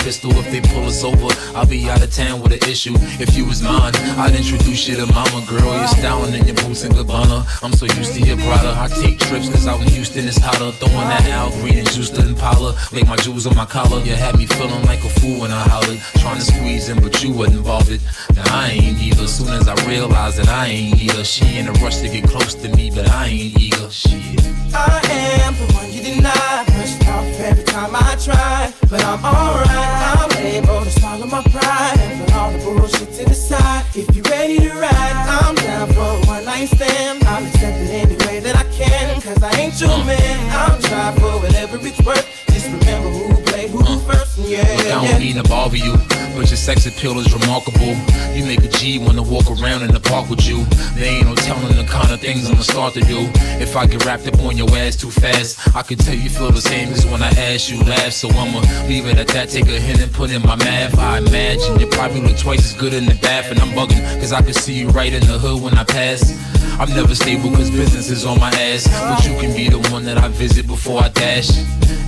Pistol. 0.09 0.31
If 0.41 0.49
they 0.49 0.61
pull 0.73 0.85
us 0.87 1.03
over, 1.03 1.29
I'll 1.55 1.67
be 1.67 1.87
out 1.87 2.01
of 2.01 2.11
town 2.11 2.41
with 2.41 2.51
an 2.51 2.63
issue. 2.67 2.95
If 3.21 3.37
you 3.37 3.45
was 3.45 3.61
mine, 3.61 3.93
I'd 4.17 4.33
introduce 4.33 4.87
you 4.87 4.95
to 4.95 5.05
mama 5.05 5.45
girl. 5.47 5.69
You're 5.77 5.93
styling 6.01 6.33
in 6.33 6.47
your 6.47 6.55
Boots 6.55 6.83
and 6.83 6.95
Gabbana. 6.95 7.45
I'm 7.61 7.73
so 7.73 7.85
used 7.85 8.13
to 8.15 8.21
your 8.21 8.37
brother. 8.37 8.73
I 8.75 8.87
take 8.87 9.19
trips 9.19 9.47
cause 9.49 9.67
out 9.67 9.79
in 9.81 9.87
Houston 9.89 10.27
it's 10.27 10.39
hotter. 10.39 10.71
Throwing 10.81 11.09
that 11.13 11.25
Al 11.29 11.51
Green 11.61 11.77
and 11.77 11.91
juice 11.91 12.09
to 12.17 12.21
Impala. 12.27 12.75
Make 12.91 13.07
my 13.07 13.17
jewels 13.17 13.45
on 13.45 13.55
my 13.55 13.65
collar. 13.65 14.01
You 14.01 14.15
had 14.15 14.35
me 14.35 14.47
feeling 14.47 14.83
like 14.85 15.03
a 15.03 15.11
fool 15.19 15.41
when 15.41 15.51
I 15.51 15.61
hollered. 15.69 15.99
Trying 16.21 16.39
to 16.41 16.45
squeeze 16.53 16.89
in, 16.89 16.99
but 17.03 17.13
you 17.23 17.31
wasn't 17.31 17.63
bothered. 17.63 18.01
Now 18.33 18.45
I 18.49 18.69
ain't 18.81 18.97
either. 18.97 19.27
Soon 19.27 19.49
as 19.49 19.67
I 19.67 19.75
realized 19.87 20.37
that 20.39 20.49
I 20.49 20.65
ain't 20.65 20.99
either. 21.03 21.23
She 21.23 21.45
in 21.59 21.67
a 21.67 21.73
rush 21.83 21.97
to 21.97 22.09
get 22.09 22.23
close 22.27 22.55
to 22.55 22.67
me, 22.75 22.89
but 22.89 23.07
I 23.09 23.27
ain't 23.27 23.61
eager. 23.61 23.89
Shit. 23.91 24.58
I 24.73 25.01
am 25.45 25.53
the 25.55 25.73
one 25.73 25.91
you 25.91 26.01
deny. 26.01 26.63
Pushed 26.67 27.07
off 27.07 27.39
every 27.39 27.63
time 27.63 27.91
I 27.93 28.15
try. 28.23 28.73
But 28.89 29.03
I'm 29.03 29.23
alright. 29.23 29.69
I'm 29.69 30.29
my 31.29 31.43
pride 31.43 31.99
and 31.99 32.25
put 32.25 32.35
all 32.35 32.51
the 32.51 32.57
bullshit 32.59 33.13
to 33.13 33.25
the 33.25 33.35
side. 33.35 33.85
If 33.93 34.15
you 34.15 34.23
ready 34.23 34.57
to 34.59 34.73
ride, 34.73 35.15
I'm 35.43 35.55
down 35.55 35.87
for 35.93 35.99
a 35.99 36.25
one 36.27 36.45
night 36.45 36.65
stand. 36.69 37.23
I'll 37.25 37.45
accept 37.45 37.77
it 37.77 37.89
any 37.89 38.15
way 38.25 38.39
that 38.39 38.55
I 38.55 38.63
can. 38.73 39.21
Cause 39.21 39.43
I 39.43 39.51
ain't 39.59 39.79
your 39.79 39.97
man. 40.05 40.49
I'll 40.51 40.81
try 40.81 41.13
for 41.15 41.39
whatever 41.43 41.77
it's 41.81 42.01
worth. 42.03 42.25
Just 42.47 42.65
remember 42.67 43.09
who 43.09 43.41
played 43.43 43.69
who 43.69 43.99
first. 43.99 44.28
Yeah, 44.47 44.61
Look, 44.77 44.85
I 44.87 45.07
don't 45.07 45.19
mean 45.19 45.35
to 45.35 45.43
bother 45.43 45.77
you, 45.77 45.93
but 46.35 46.47
your 46.49 46.57
sex 46.57 46.85
appeal 46.85 47.19
is 47.19 47.33
remarkable. 47.33 47.93
You 48.33 48.45
make 48.45 48.63
a 48.63 48.69
G 48.69 48.99
wanna 48.99 49.23
walk 49.23 49.49
around 49.51 49.83
in 49.83 49.91
the 49.91 49.99
park 49.99 50.29
with 50.29 50.47
you. 50.47 50.63
There 50.95 51.05
ain't 51.05 51.27
no 51.27 51.35
telling 51.35 51.75
the 51.75 51.83
kind 51.83 52.11
of 52.11 52.19
things 52.21 52.49
I'ma 52.49 52.61
start 52.61 52.93
to 52.93 53.01
do. 53.01 53.29
If 53.59 53.75
I 53.75 53.85
get 53.85 54.05
wrapped 54.05 54.27
up 54.27 54.39
on 54.39 54.55
your 54.57 54.69
ass 54.77 54.95
too 54.95 55.11
fast, 55.11 55.75
I 55.75 55.81
can 55.81 55.97
tell 55.97 56.15
you 56.15 56.29
feel 56.29 56.51
the 56.51 56.61
same 56.61 56.89
as 56.89 57.05
when 57.05 57.21
I 57.21 57.29
ask 57.31 57.69
you 57.69 57.81
laugh. 57.83 58.13
So 58.13 58.29
I'ma 58.29 58.59
leave 58.87 59.05
it 59.07 59.17
at 59.17 59.27
that, 59.29 59.49
take 59.49 59.67
a 59.67 59.79
hint 59.79 60.01
and 60.01 60.11
put 60.11 60.31
in 60.31 60.41
my 60.43 60.55
math. 60.55 60.97
I 60.97 61.17
imagine 61.17 61.79
you 61.79 61.87
probably 61.87 62.21
look 62.21 62.37
twice 62.37 62.63
as 62.65 62.79
good 62.79 62.93
in 62.93 63.05
the 63.05 63.15
bath, 63.15 63.51
and 63.51 63.59
I'm 63.59 63.69
bugging, 63.69 64.01
cause 64.19 64.31
I 64.31 64.41
can 64.41 64.53
see 64.53 64.73
you 64.73 64.89
right 64.89 65.11
in 65.11 65.25
the 65.27 65.37
hood 65.37 65.61
when 65.61 65.73
I 65.77 65.83
pass. 65.83 66.31
I'm 66.79 66.89
never 66.95 67.13
stable 67.13 67.51
cause 67.51 67.69
business 67.69 68.09
is 68.09 68.25
on 68.25 68.39
my 68.39 68.51
ass. 68.51 68.87
But 68.87 69.25
you 69.25 69.37
can 69.37 69.53
be 69.53 69.67
the 69.67 69.79
one 69.91 70.05
that 70.05 70.17
I 70.17 70.29
visit 70.29 70.65
before 70.65 71.03
I 71.03 71.09
dash. 71.09 71.49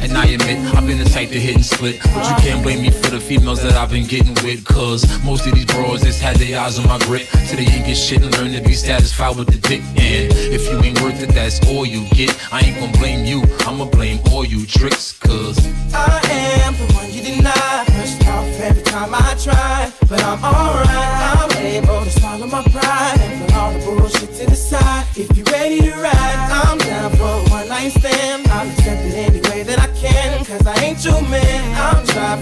And 0.01 0.13
I 0.17 0.25
admit, 0.25 0.57
I've 0.73 0.87
been 0.87 0.97
the 0.97 1.09
type 1.09 1.29
to 1.29 1.39
hit 1.39 1.55
and 1.55 1.65
split. 1.65 1.99
But 2.21 2.29
you 2.29 2.51
can't 2.51 2.61
blame 2.61 2.83
me 2.83 2.91
for 2.91 3.09
the 3.09 3.19
females 3.19 3.63
that 3.63 3.73
I've 3.73 3.89
been 3.89 4.05
getting 4.05 4.35
with. 4.45 4.63
Cause 4.63 5.01
most 5.25 5.47
of 5.47 5.55
these 5.55 5.65
bros 5.65 6.03
just 6.03 6.21
had 6.21 6.35
their 6.35 6.59
eyes 6.59 6.77
on 6.77 6.87
my 6.87 6.99
grip. 6.99 7.23
So 7.49 7.55
they 7.55 7.65
ain't 7.65 7.87
get 7.87 7.97
shit 7.97 8.21
and 8.21 8.31
learn 8.37 8.53
to 8.53 8.61
be 8.61 8.73
satisfied 8.73 9.35
with 9.37 9.47
the 9.47 9.57
dick. 9.57 9.81
And 9.97 10.29
if 10.53 10.69
you 10.69 10.77
ain't 10.83 11.01
worth 11.01 11.19
it, 11.19 11.33
that's 11.33 11.59
all 11.67 11.83
you 11.83 12.05
get. 12.09 12.29
I 12.53 12.59
ain't 12.59 12.79
gonna 12.79 12.95
blame 12.99 13.25
you, 13.25 13.41
I'ma 13.65 13.85
blame 13.85 14.19
all 14.31 14.45
you 14.45 14.67
tricks. 14.67 15.17
Cause 15.17 15.57
I 15.95 16.21
am 16.61 16.73
the 16.77 16.93
one 16.93 17.11
you 17.11 17.23
deny. 17.23 17.85
Pushed 17.87 18.27
off 18.27 18.45
every 18.59 18.83
time 18.83 19.15
I 19.15 19.33
try. 19.41 19.91
But 20.07 20.21
I'm 20.23 20.43
alright. 20.43 21.41
I'm 21.41 21.51
able 21.57 22.03
to 22.05 22.11
swallow 22.11 22.45
my 22.45 22.61
pride 22.69 23.17
and 23.19 23.41
put 23.41 23.55
all 23.57 23.73
the 23.73 23.79
bullshit 23.83 24.31
to 24.35 24.45
the 24.45 24.55
side. 24.55 25.07
If 25.17 25.35
you 25.35 25.43
ready 25.45 25.81
to 25.81 25.95
ride, 25.97 26.37
I'm 26.69 26.77
down 26.77 27.11
for 27.17 27.49
one 27.49 27.67
night 27.67 27.93
stand. 27.93 28.47
I'll 28.49 28.69
accept 28.69 29.01
Cause 30.63 30.77
I 30.77 30.85
ain't 30.85 31.03
your 31.03 31.19
man. 31.23 31.75
I'll 31.75 32.05
try 32.05 32.37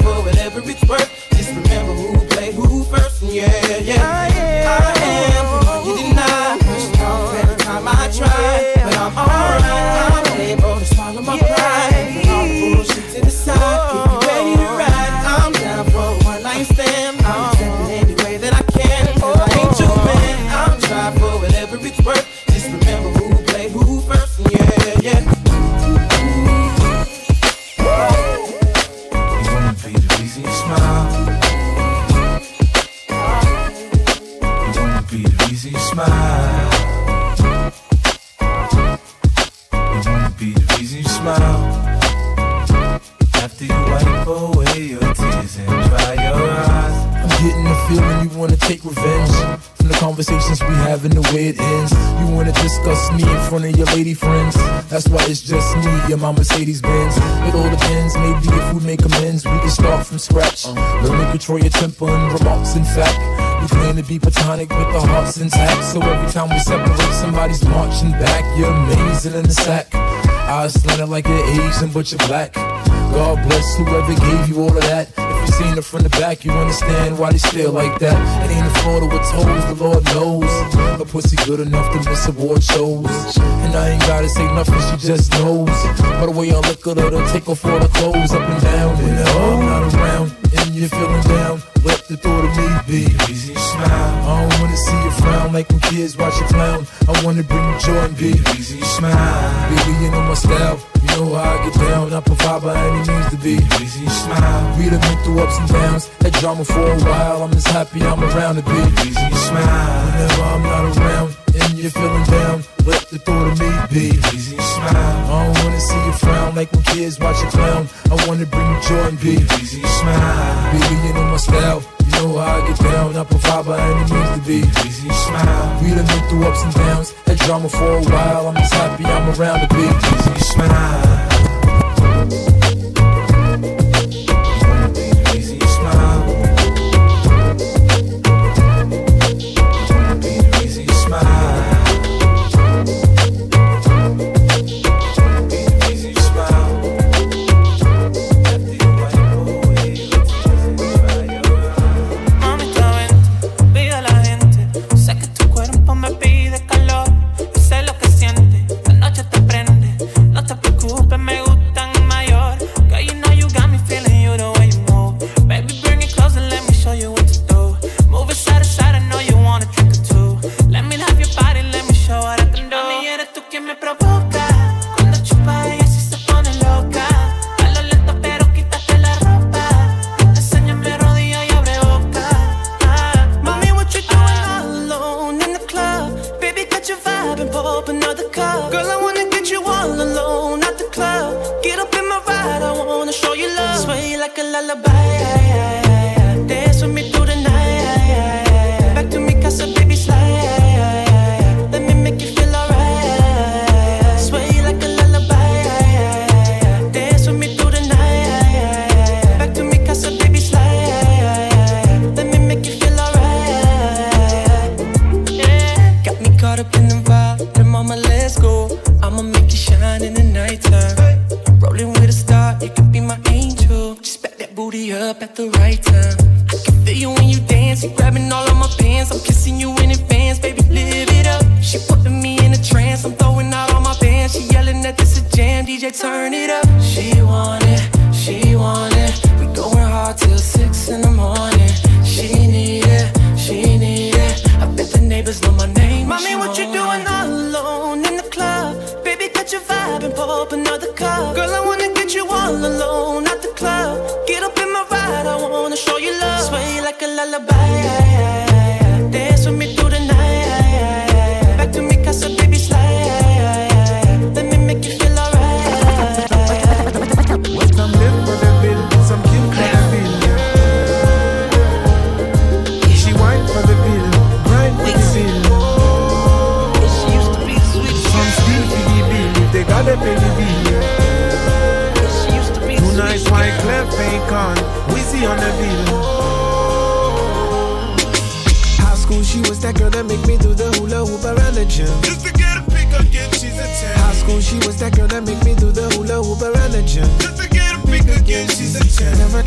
in 62.80 62.86
fact. 62.86 63.20
You 63.62 63.68
claim 63.68 63.96
to 63.98 64.04
be 64.04 64.18
platonic 64.20 64.70
with 64.70 64.92
the 64.94 65.02
hearts 65.02 65.38
intact. 65.38 65.84
So 65.92 66.02
every 66.02 66.32
time 66.32 66.50
we 66.50 66.60
separate, 66.60 67.13
somebody's 67.13 67.63
marching 67.65 68.12
back. 68.12 68.44
You're 68.58 68.72
amazing 68.72 69.34
in 69.36 69.44
the 69.44 69.54
sack. 69.54 69.94
Eyes 69.94 70.74
slanted 70.74 71.10
like 71.10 71.28
you're 71.28 71.46
Asian, 71.60 71.89
but 71.92 72.10
you're 72.12 72.26
black. 72.28 72.54
God 72.54 73.36
bless 73.48 73.76
whoever 73.78 74.15
gave 74.15 74.50
you 74.50 74.63
all 74.63 74.76
of 74.76 74.84
that. 74.84 75.12
If 75.18 75.50
you 75.50 75.54
seen 75.60 75.78
it 75.78 75.84
from 75.84 76.04
the 76.04 76.10
back, 76.10 76.46
you 76.46 76.52
understand 76.52 77.20
why 77.20 77.32
they 77.32 77.38
still 77.38 77.72
like 77.72 78.00
that. 78.00 78.18
It 78.46 78.56
ain't 78.56 78.65
a 78.65 78.74
Florida 78.80 79.08
with 79.08 79.28
toes, 79.30 79.65
the 79.68 79.84
Lord 79.84 80.06
knows. 80.15 81.02
A 81.02 81.06
pussy 81.06 81.36
good 81.46 81.60
enough 81.60 81.92
to 81.92 82.10
miss 82.10 82.28
award 82.28 82.63
shows. 82.63 83.38
And 83.38 83.76
I 83.76 83.89
ain't 83.89 84.02
gotta 84.02 84.30
say 84.30 84.46
nothing, 84.56 84.80
she 84.89 85.08
just 85.08 85.32
knows. 85.34 85.70
By 86.00 86.26
the 86.28 86.32
way 86.32 86.52
I 86.52 86.60
look 86.60 86.88
at 86.88 86.98
her, 86.98 87.10
to 87.10 87.22
take 87.34 87.50
off 87.50 87.65
all 87.65 87.80
the 87.80 87.89
clothes 87.89 88.32
up 88.32 88.48
and 88.48 88.62
down. 88.62 88.96
And 89.04 89.15
now 89.20 89.38
I'm 89.52 89.65
not 89.65 89.94
around, 89.94 90.36
and 90.58 90.76
you're 90.76 90.89
feeling 90.89 91.24
down. 91.24 91.68
Let 91.84 92.08
the 92.08 92.18
thought 92.18 92.44
of 92.44 92.52
me 92.58 92.68
be. 92.88 93.02
Easy 93.32 93.56
smile. 93.56 93.88
I 93.88 94.48
don't 94.48 94.62
wanna 94.62 94.78
see 94.78 95.00
you 95.04 95.12
frown 95.12 95.54
like 95.54 95.70
when 95.70 95.80
kids 95.80 96.18
watch 96.18 96.38
you 96.39 96.48
clown. 96.48 96.86
I 97.08 97.24
wanna 97.24 97.44
bring 97.44 97.63
you 97.63 97.80
joy 97.80 98.04
and 98.06 98.18
be. 98.18 98.32
Easy 98.58 98.82
smile. 98.82 99.70
Baby, 99.70 100.04
you 100.04 100.12
know 100.12 100.22
my 100.22 100.34
style. 100.34 100.80
You 101.02 101.08
know 101.15 101.36
how 101.36 101.56
I 101.56 101.70
get 101.70 101.80
down. 101.80 102.13
I 102.13 102.20
provide 102.22 102.62
by 102.63 102.76
any 102.76 103.08
means 103.08 103.30
to 103.32 103.38
be. 103.38 103.56
Easy 103.82 104.08
smile. 104.08 104.78
We 104.78 104.89
done 104.89 105.02
been 105.02 105.18
through 105.24 105.39
ups 105.39 105.58
and 105.58 105.70
downs. 105.70 106.08
Had 106.22 106.34
drama 106.34 106.65
for 106.65 106.92
a 106.92 107.00
while. 107.00 107.44
I'm 107.44 107.52
just 107.52 107.68
happy 107.68 108.02
I'm 108.04 108.22
around 108.24 108.56
to 108.56 108.63
be. 108.63 108.80
Easy 109.08 109.30
smile. 109.48 110.06
Whenever 110.06 110.44
I'm 110.44 110.63
not 110.63 110.98
around 110.98 111.49
and 111.69 111.79
you're 111.79 111.91
feeling 111.91 112.23
down, 112.25 112.63
let 112.86 113.08
the 113.10 113.19
thought 113.19 113.47
of 113.51 113.60
me 113.60 113.69
be. 113.93 114.17
Easy 114.34 114.58
smile. 114.58 114.95
I 114.95 115.45
don't 115.45 115.63
wanna 115.63 115.79
see 115.79 116.05
you 116.05 116.13
frown 116.13 116.55
like 116.55 116.71
when 116.71 116.84
kids 116.84 117.19
watch 117.19 117.41
you 117.41 117.49
clown. 117.49 117.88
I 118.10 118.15
wanna 118.27 118.45
bring 118.45 118.67
you 118.73 118.82
joy 118.82 119.08
and 119.08 119.19
be. 119.19 119.34
Easy 119.62 119.82
smile. 119.82 120.71
Baby, 120.73 120.95
you 121.08 121.13
know 121.13 121.25
my 121.29 121.38
style. 121.38 121.84
You 122.05 122.12
know 122.17 122.38
how 122.38 122.62
I 122.62 122.67
get 122.67 122.79
down. 122.79 123.17
I 123.17 123.23
provide 123.23 123.65
by 123.65 123.79
any 123.79 124.13
means 124.13 124.32
to 124.36 124.41
be. 124.47 124.60
Easy 124.88 125.10
smile. 125.10 125.84
We 125.84 125.89
done 125.89 126.08
been 126.08 126.23
through 126.29 126.47
ups 126.47 126.63
and 126.63 126.73
downs. 126.73 127.12
Had 127.25 127.38
drama 127.38 127.69
for 127.69 127.97
a 127.97 128.03
while. 128.03 128.47
I'm 128.47 128.55
just 128.55 128.73
happy 128.73 129.05
I'm 129.05 129.29
around 129.39 129.67
to 129.67 129.75
be. 129.75 129.86
Easy 129.86 130.39
smile. 130.53 131.10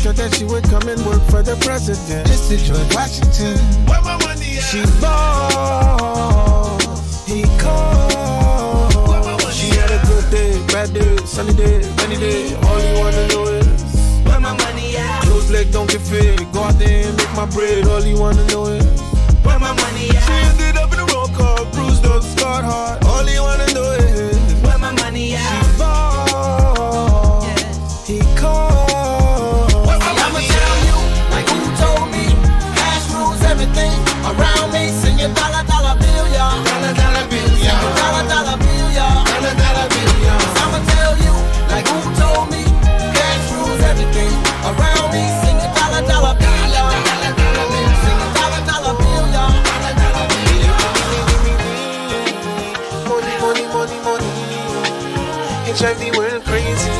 10. 0.03 0.15
Thought 0.15 0.15
that 0.23 0.35
she 0.35 0.43
would 0.45 0.63
come 0.65 0.83
and 0.89 0.99
work 1.05 1.21
for 1.31 1.41
the 1.41 1.55
president. 1.63 2.27
Just 2.27 2.49
to 2.51 2.57
George 2.57 2.93
Washington. 2.93 3.55
Where 3.87 4.01
my 4.01 4.17
money 4.19 4.59
at? 4.59 4.67
She 4.67 4.83
ball, 4.99 6.75
he 7.23 7.43
called. 7.57 9.53
She 9.53 9.67
had 9.71 9.91
a 9.91 9.99
good 10.07 10.27
day, 10.29 10.59
bad 10.67 10.93
day, 10.93 11.15
sunny 11.25 11.53
day, 11.53 11.79
rainy 12.03 12.17
day. 12.19 12.53
All 12.67 12.79
you 12.83 12.99
wanna 12.99 13.27
know 13.29 13.47
is 13.47 13.67
where 14.25 14.39
my 14.39 14.51
money 14.57 14.97
at? 14.97 15.23
Close 15.23 15.49
leg 15.49 15.71
don't 15.71 15.89
get 15.89 16.01
fit. 16.01 16.51
Go 16.51 16.63
out 16.63 16.77
there 16.77 17.07
and 17.07 17.15
make 17.15 17.33
my 17.35 17.45
bread. 17.45 17.87
All 17.87 18.03
you 18.03 18.19
wanna 18.19 18.45
know 18.47 18.65
is 18.67 18.83
where 19.45 19.59
my 19.59 19.71
money 19.71 20.09
at? 20.11 20.23
She 20.27 20.33
ended 20.51 20.75
up 20.75 20.91
in 20.91 20.99
a 20.99 21.05
roll 21.15 21.27
call, 21.29 21.63
bruised 21.71 22.05
up, 22.05 22.23
scarred 22.23 22.65
heart. 22.65 23.05
All 23.05 23.23
you 23.23 23.41
wanna 23.41 23.72
dollar 35.35 35.63
dollar. 35.67 35.95
Dollar 35.99 36.93
dollar. 36.93 37.25
Dollar. 37.97 38.57
I'ma 40.61 40.79
tell 40.93 41.13
you, 41.25 41.33
like 41.69 41.87
who 41.87 41.99
told 42.21 42.49
me, 42.51 42.63
cash 43.15 43.45
rules 43.53 43.81
everything 43.81 44.33
around 44.69 45.11
me. 45.13 45.23
Dollar 45.77 46.03
dollar 46.07 46.35
Money, 53.39 53.65
money, 53.73 53.97
money. 54.05 54.31
HIV 55.77 56.17
went 56.17 56.43
crazy. 56.45 56.91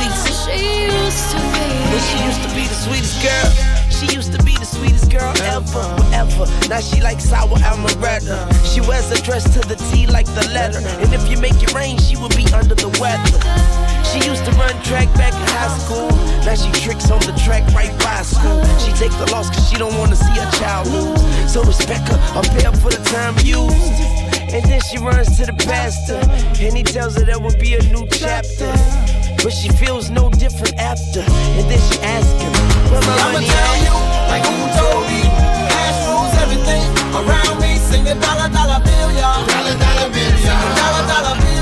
Used 0.00 1.30
to 1.32 1.38
be. 1.52 2.00
She 2.08 2.18
used 2.24 2.42
to 2.42 2.48
be 2.54 2.64
the 2.66 2.74
sweetest 2.74 3.22
girl. 3.22 3.50
She 3.90 4.14
used 4.14 4.32
to 4.32 4.42
be 4.44 4.56
the 4.56 4.64
sweetest 4.66 5.10
girl 5.10 5.32
ever, 5.42 5.78
ever. 5.78 6.07
Now 6.18 6.80
she 6.80 7.00
like 7.00 7.20
sour 7.20 7.46
amaretto. 7.62 8.34
She 8.66 8.80
wears 8.80 9.08
a 9.12 9.22
dress 9.22 9.44
to 9.54 9.60
the 9.60 9.76
T 9.90 10.06
like 10.08 10.26
the 10.26 10.50
letter. 10.50 10.82
And 10.98 11.14
if 11.14 11.30
you 11.30 11.38
make 11.38 11.62
it 11.62 11.72
rain, 11.74 11.96
she 11.96 12.16
will 12.16 12.34
be 12.34 12.42
under 12.52 12.74
the 12.74 12.90
weather. 12.98 13.38
She 14.02 14.26
used 14.26 14.44
to 14.46 14.50
run 14.58 14.74
track 14.82 15.06
back 15.14 15.30
in 15.30 15.46
high 15.54 15.78
school. 15.78 16.10
Now 16.42 16.56
she 16.58 16.72
tricks 16.82 17.08
on 17.12 17.20
the 17.20 17.38
track 17.44 17.62
right 17.70 17.94
by 18.02 18.22
school. 18.22 18.58
She 18.82 18.90
take 18.98 19.14
the 19.22 19.30
loss 19.30 19.48
cause 19.50 19.70
she 19.70 19.76
don't 19.78 19.94
wanna 19.96 20.16
see 20.16 20.34
her 20.34 20.50
child 20.58 20.88
lose. 20.88 21.22
So 21.52 21.62
respect 21.62 22.08
her, 22.08 22.18
or 22.34 22.42
pay 22.42 22.66
up 22.66 22.76
for 22.78 22.90
the 22.90 23.02
time 23.14 23.38
used. 23.46 24.02
And 24.50 24.64
then 24.64 24.80
she 24.90 24.98
runs 24.98 25.36
to 25.38 25.46
the 25.46 25.52
pastor. 25.54 26.18
And 26.58 26.76
he 26.76 26.82
tells 26.82 27.14
her 27.16 27.24
there 27.24 27.38
will 27.38 27.56
be 27.60 27.74
a 27.74 27.82
new 27.94 28.08
chapter. 28.10 28.66
But 29.44 29.52
she 29.52 29.68
feels 29.68 30.10
no 30.10 30.30
different 30.30 30.74
after. 30.82 31.20
And 31.22 31.70
then 31.70 31.78
she 31.78 32.00
asks 32.02 32.42
him, 32.42 32.52
Where 32.90 33.02
my 33.06 33.14
I'ma 33.22 33.32
money 33.38 33.46
at? 33.46 33.86
you, 33.86 33.94
like 34.26 34.42
who 34.42 34.87
everything 36.68 37.14
around 37.14 37.60
me. 37.60 37.76
Sing 37.78 38.06
a 38.06 38.14
dollar 38.14 38.48
dollar 38.48 38.80
bill, 38.84 39.10
y'all. 39.12 39.46
Dollar 39.46 39.76
dollar 39.78 40.10
bill, 40.12 40.36
y'all. 40.44 40.76
Dollar 40.76 41.04
dollar 41.08 41.36
bill, 41.40 41.57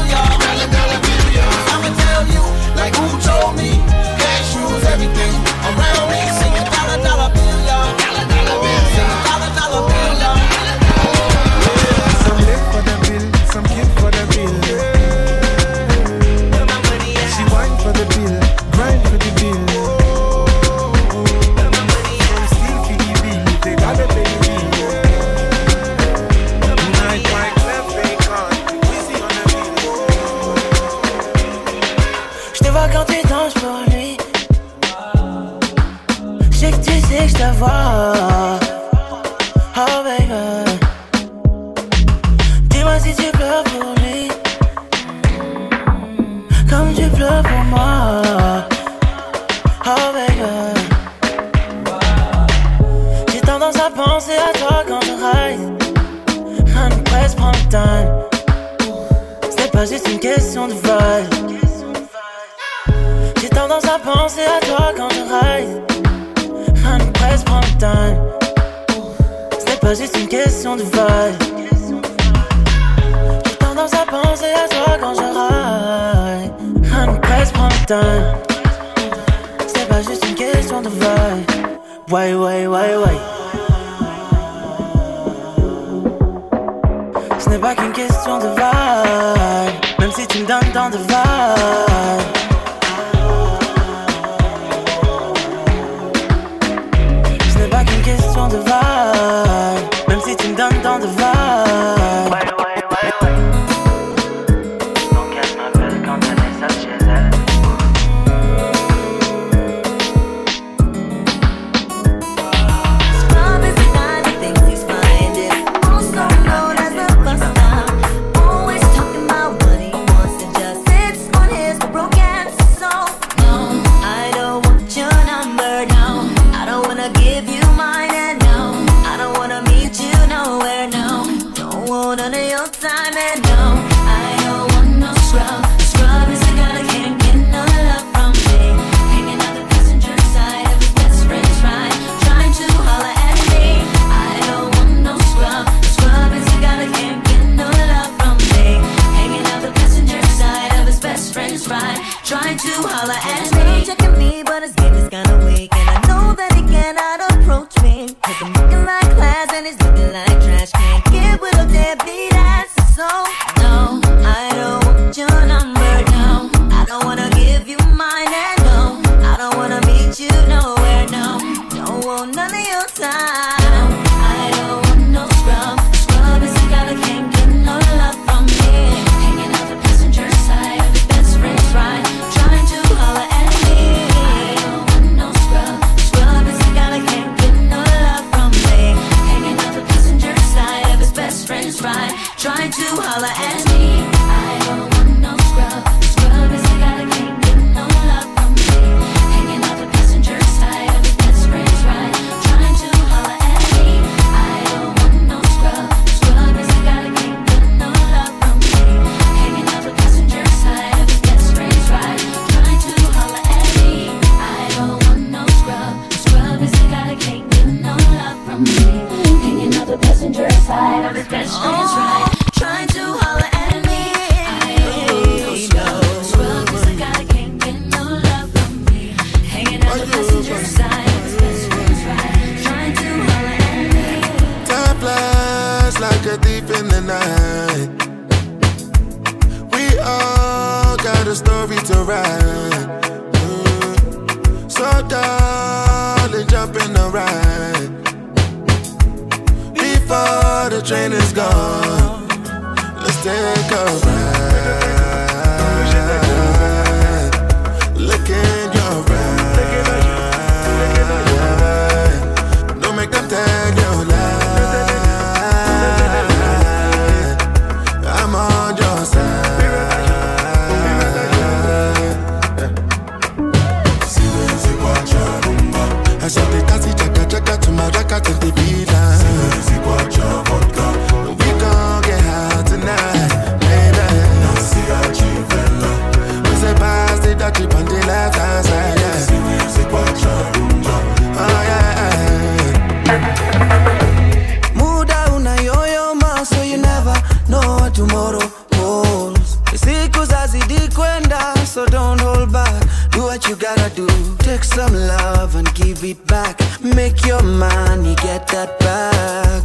siku 300.16 300.24
zazidi 300.24 300.88
kwenda 300.94 301.54
so 301.74 301.86
don't 301.86 302.20
hold 302.20 302.52
back. 302.52 302.84
Do 303.10 303.22
what 303.22 303.48
you 303.48 303.56
gotta 303.56 303.90
do. 303.94 304.06
Take 304.38 304.64
some 304.64 304.94
love 304.94 305.54
and 305.56 305.72
give 305.74 306.04
it 306.04 306.26
back. 306.26 306.58
Make 306.82 307.26
your 307.26 307.42
money 307.42 308.14
get 308.16 308.46
that 308.48 308.78
back. 308.78 309.64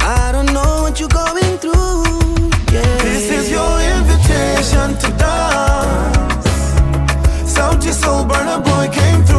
I 0.00 0.32
don't 0.32 0.52
know 0.52 0.82
what 0.82 0.98
you're 0.98 1.08
going 1.08 1.58
through. 1.58 2.50
Yeah. 2.72 2.98
this 3.02 3.30
is 3.30 3.50
your 3.50 3.80
invitation 3.80 4.96
to 4.98 5.08
dance. 5.18 6.48
Sound 7.52 7.82
soul 7.82 8.24
Burna 8.24 8.58
Boy 8.64 8.88
came 8.92 9.24
through 9.24 9.33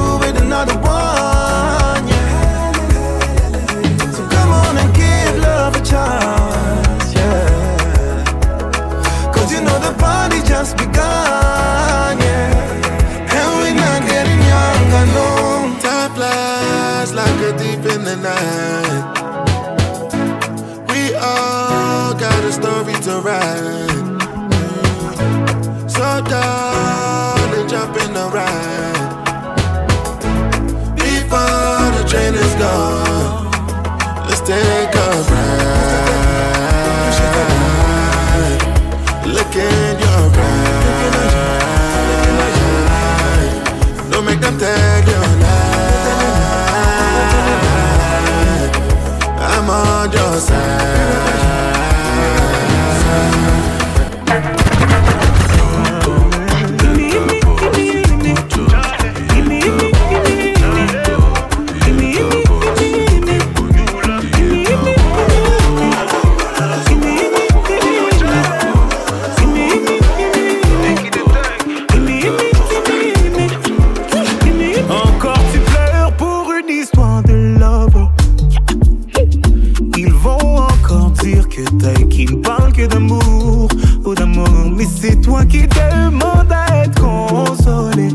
que 81.56 81.62
t'ailles, 81.78 82.08
qui 82.10 82.26
ne 82.26 82.36
parle 82.42 82.74
que 82.74 82.86
d'amour, 82.86 83.70
oh 84.04 84.14
d'amour. 84.14 84.50
Mais 84.76 84.86
c'est 84.86 85.22
toi 85.22 85.46
qui 85.46 85.66
demande 85.68 86.52
à 86.52 86.84
être 86.84 87.02
consolé. 87.02 88.10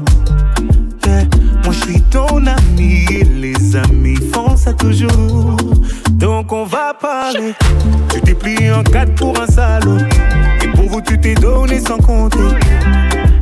Eh, 1.06 1.64
moi 1.64 1.72
je 1.72 1.80
suis 1.80 2.02
ton 2.02 2.44
ami, 2.44 3.06
les 3.40 3.76
amis 3.76 4.16
font 4.32 4.56
ça 4.56 4.74
toujours. 4.74 5.56
Donc 6.12 6.52
on 6.52 6.64
va 6.64 6.92
parler. 6.92 7.54
Tu 8.12 8.20
t'es 8.20 8.34
plié 8.34 8.72
en 8.72 8.82
quatre 8.82 9.14
pour 9.14 9.40
un 9.40 9.46
salaud. 9.46 9.96
Et 10.62 10.68
pour 10.68 10.90
vous, 10.90 11.00
tu 11.00 11.18
t'es 11.18 11.34
donné 11.34 11.80
sans 11.80 11.96
compter. 11.96 12.38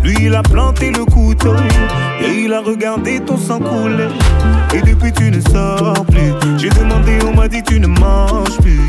Lui, 0.05 0.17
il 0.27 0.35
a 0.35 0.43
planté 0.43 0.93
le 0.93 1.05
couteau. 1.07 1.55
Et 2.21 2.45
il 2.45 2.53
a 2.53 2.61
regardé 2.61 3.19
ton 3.19 3.37
sang 3.37 3.59
couler. 3.59 4.09
Et 4.73 4.81
depuis, 4.81 5.13
tu 5.13 5.31
ne 5.33 5.41
sors 5.41 6.05
plus. 6.07 6.33
J'ai 6.57 6.69
demandé, 6.69 7.19
on 7.27 7.35
m'a 7.35 7.49
dit, 7.49 7.63
tu 7.65 7.81
ne 7.81 7.89
manges 7.89 8.57
plus. 8.61 8.89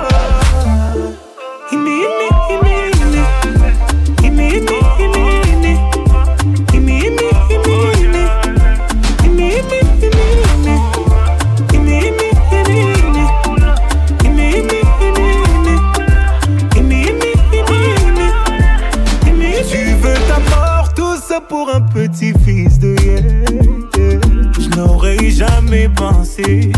Pour 21.51 21.69
un 21.75 21.81
petit 21.81 22.33
fils 22.45 22.79
de 22.79 22.95
yeah. 23.03 24.21
Je 24.57 24.69
n'aurais 24.77 25.29
jamais 25.29 25.89
pensé 25.89 26.71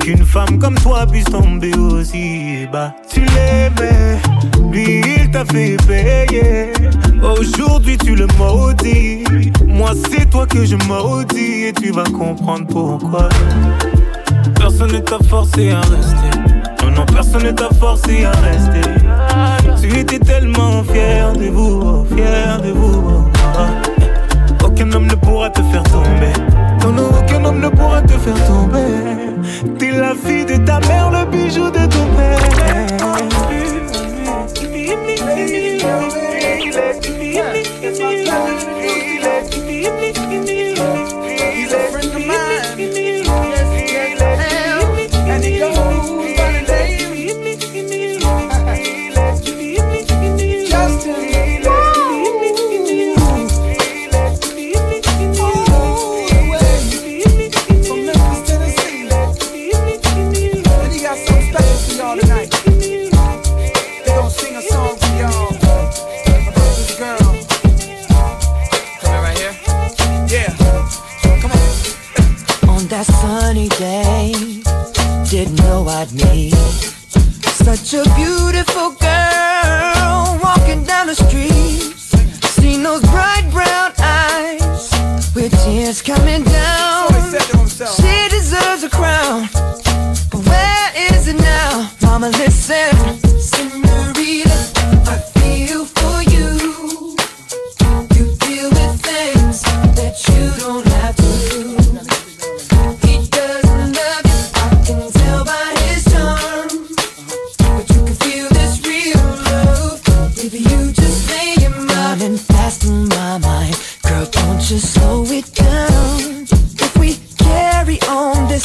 qu'une 0.00 0.22
femme 0.22 0.58
comme 0.58 0.74
toi 0.74 1.06
puisse 1.06 1.24
tomber 1.24 1.74
aussi 1.74 2.66
bas. 2.70 2.94
Tu 3.10 3.20
l'aimais, 3.20 4.18
lui 4.70 5.00
il 5.16 5.30
t'a 5.30 5.46
fait 5.46 5.78
payer. 5.86 6.74
Aujourd'hui 7.22 7.96
tu 7.96 8.14
le 8.14 8.26
maudis. 8.36 9.24
Moi 9.66 9.92
c'est 10.10 10.28
toi 10.28 10.46
que 10.46 10.62
je 10.62 10.76
maudis 10.86 11.68
et 11.68 11.72
tu 11.72 11.90
vas 11.90 12.04
comprendre 12.04 12.66
pourquoi. 12.66 13.30
Personne 14.56 14.92
ne 14.92 14.98
t'a 14.98 15.18
forcé 15.26 15.70
à 15.70 15.80
rester. 15.80 16.38
Non, 16.84 16.90
non, 16.90 17.06
personne 17.06 17.44
ne 17.44 17.52
t'a 17.52 17.70
forcé 17.80 18.26
à 18.26 18.32
rester. 18.42 18.90
Tu 19.80 19.98
étais 19.98 20.18
tellement 20.18 20.84
fier 20.84 21.32
de 21.32 21.46
vous, 21.46 22.04
fier 22.14 22.60
de 22.60 22.72
vous. 22.72 23.24
Aucun 24.78 24.92
homme 24.92 25.06
ne 25.08 25.14
pourra 25.16 25.50
te 25.50 25.60
faire 25.60 25.82
tomber. 25.82 26.32
Non, 26.82 26.92
non, 26.92 27.08
aucun 27.08 27.44
homme 27.44 27.58
ne 27.58 27.68
pourra 27.68 28.00
te 28.00 28.12
faire 28.12 28.46
tomber. 28.46 29.76
T'es 29.76 29.90
la 29.90 30.14
fille 30.14 30.44
de 30.44 30.56
ta 30.58 30.78
mère, 30.86 31.10
le 31.10 31.28
bijou 31.28 31.68
de 31.68 31.84
ton 31.86 32.06
He's 35.88 36.27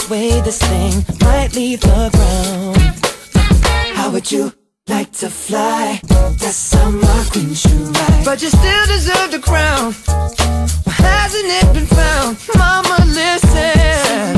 way, 0.09 0.41
this 0.41 0.59
thing 0.59 1.05
might 1.21 1.55
leave 1.55 1.81
the 1.81 2.09
ground. 2.13 2.77
How 3.95 4.11
would 4.11 4.31
you? 4.31 4.53
Like 4.89 5.11
to 5.13 5.29
fly, 5.29 6.01
that's 6.39 6.73
how 6.73 6.89
my 6.89 7.25
queen 7.31 7.53
should 7.53 7.71
ride. 7.71 8.25
But 8.25 8.41
you 8.41 8.49
still 8.49 8.85
deserve 8.87 9.31
the 9.31 9.39
crown. 9.39 9.93
Why 10.83 10.93
hasn't 10.93 11.45
it 11.45 11.73
been 11.73 11.85
found? 11.85 12.37
Mama, 12.57 13.05
listen. 13.07 14.32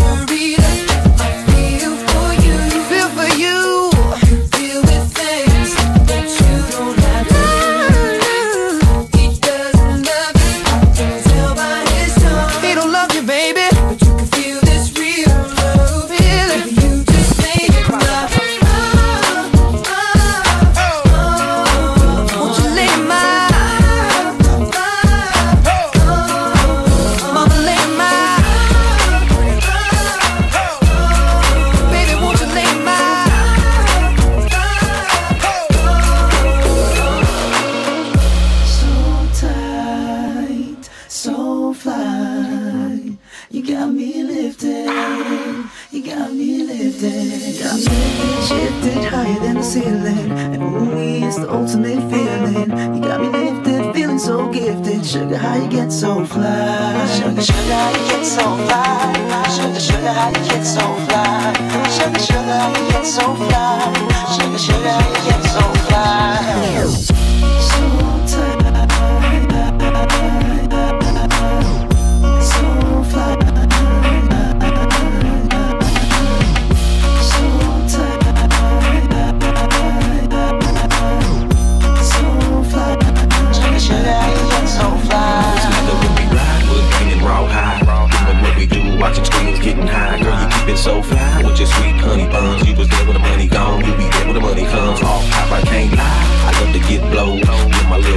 So 90.75 91.01
fly 91.01 91.41
with 91.43 91.57
your 91.57 91.67
sweet 91.67 91.95
honey 91.95 92.27
buns. 92.27 92.64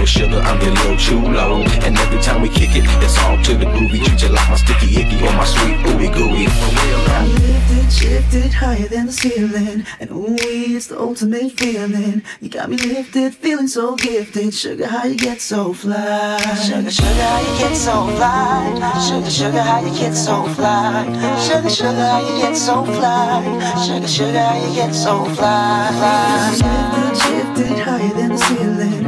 Sugar, 0.08 0.40
I'm 0.40 0.60
your 0.62 0.72
little 0.72 0.96
chulo. 0.96 1.62
And 1.84 1.96
every 1.98 2.20
time 2.20 2.40
we 2.40 2.48
kick 2.48 2.74
it, 2.74 2.84
it's 3.04 3.18
all 3.18 3.36
to 3.44 3.54
the 3.54 3.66
groovy. 3.66 4.02
Treat 4.04 4.22
you 4.22 4.28
like 4.30 4.48
my 4.48 4.56
sticky 4.56 5.00
icky 5.00 5.16
or 5.26 5.32
my 5.32 5.44
sweet 5.44 5.76
ooey 5.88 6.08
gooey. 6.12 6.46
I'm 6.48 7.28
lifted, 7.28 7.92
shifted 7.92 8.52
higher 8.52 8.88
than 8.88 9.06
the 9.06 9.12
ceiling. 9.12 9.84
And 10.00 10.10
ooh, 10.10 10.36
it's 10.40 10.86
the 10.86 10.98
ultimate 10.98 11.52
feeling. 11.52 12.22
You 12.40 12.48
got 12.48 12.70
me 12.70 12.76
lifted, 12.78 13.34
feeling 13.34 13.68
so 13.68 13.96
gifted. 13.96 14.54
Sugar, 14.54 14.86
how 14.86 15.04
you 15.04 15.16
get 15.16 15.40
so 15.40 15.72
fly? 15.74 16.38
Sugar, 16.66 16.90
sugar, 16.90 17.08
how 17.08 17.40
you 17.40 17.58
get 17.58 17.76
so 17.76 18.06
fly? 18.16 19.00
Sugar, 19.06 19.30
sugar, 19.30 19.62
how 19.62 19.80
you 19.80 19.98
get 19.98 20.14
so 20.14 20.48
fly? 20.54 21.04
Sugar, 21.46 21.70
sugar, 21.70 22.06
how 22.12 22.20
you 22.20 22.42
get 22.42 22.56
so 22.56 22.84
fly? 22.84 23.42
Sugar, 23.86 24.08
sugar, 24.08 24.40
how 24.40 24.66
you 24.66 24.74
get 24.74 24.94
so 24.94 25.24
fly? 25.36 25.90
fly. 25.98 26.50
Lifted, 26.50 27.16
shifted, 27.22 27.78
higher 27.78 28.14
than 28.14 28.30
the 28.30 28.38
ceiling. 28.38 29.07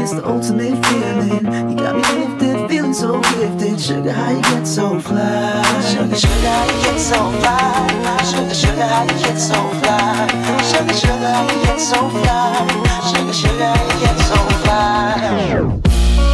It's 0.00 0.12
the 0.14 0.26
ultimate 0.26 0.82
feeling. 0.86 1.44
You 1.70 1.76
got 1.76 1.94
me 1.94 2.02
lifted, 2.24 2.68
feeling 2.70 2.94
so 2.94 3.20
gifted. 3.20 3.78
Sugar, 3.78 4.12
how 4.12 4.30
you 4.30 4.40
get 4.40 4.66
so 4.66 4.98
fly? 4.98 5.62
Sugar, 5.92 6.16
sugar, 6.16 6.48
how 6.48 6.64
you 6.64 6.82
get 6.82 6.98
so 6.98 7.30
fly? 7.40 7.86
Sugar, 8.24 8.54
sugar, 8.54 8.86
how 8.86 9.02
you 9.02 9.18
get 9.22 9.36
so 9.36 9.60
fly? 9.80 10.26
Sugar, 10.70 10.94
sugar, 10.94 11.28
how 11.28 11.42
you 11.52 11.60
get 11.66 11.78
so 11.78 12.08
fly? 12.08 12.66
Sugar, 13.12 13.32
sugar, 13.34 13.66
how 13.66 13.84
you 13.92 14.00
get 14.00 14.18
so 14.24 14.36
fly? 14.64 15.20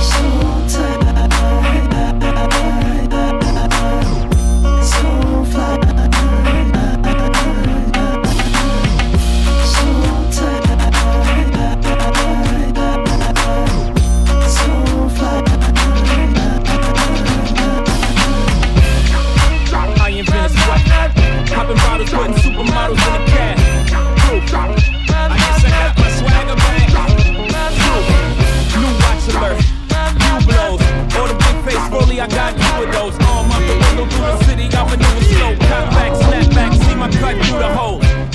So 0.01 0.46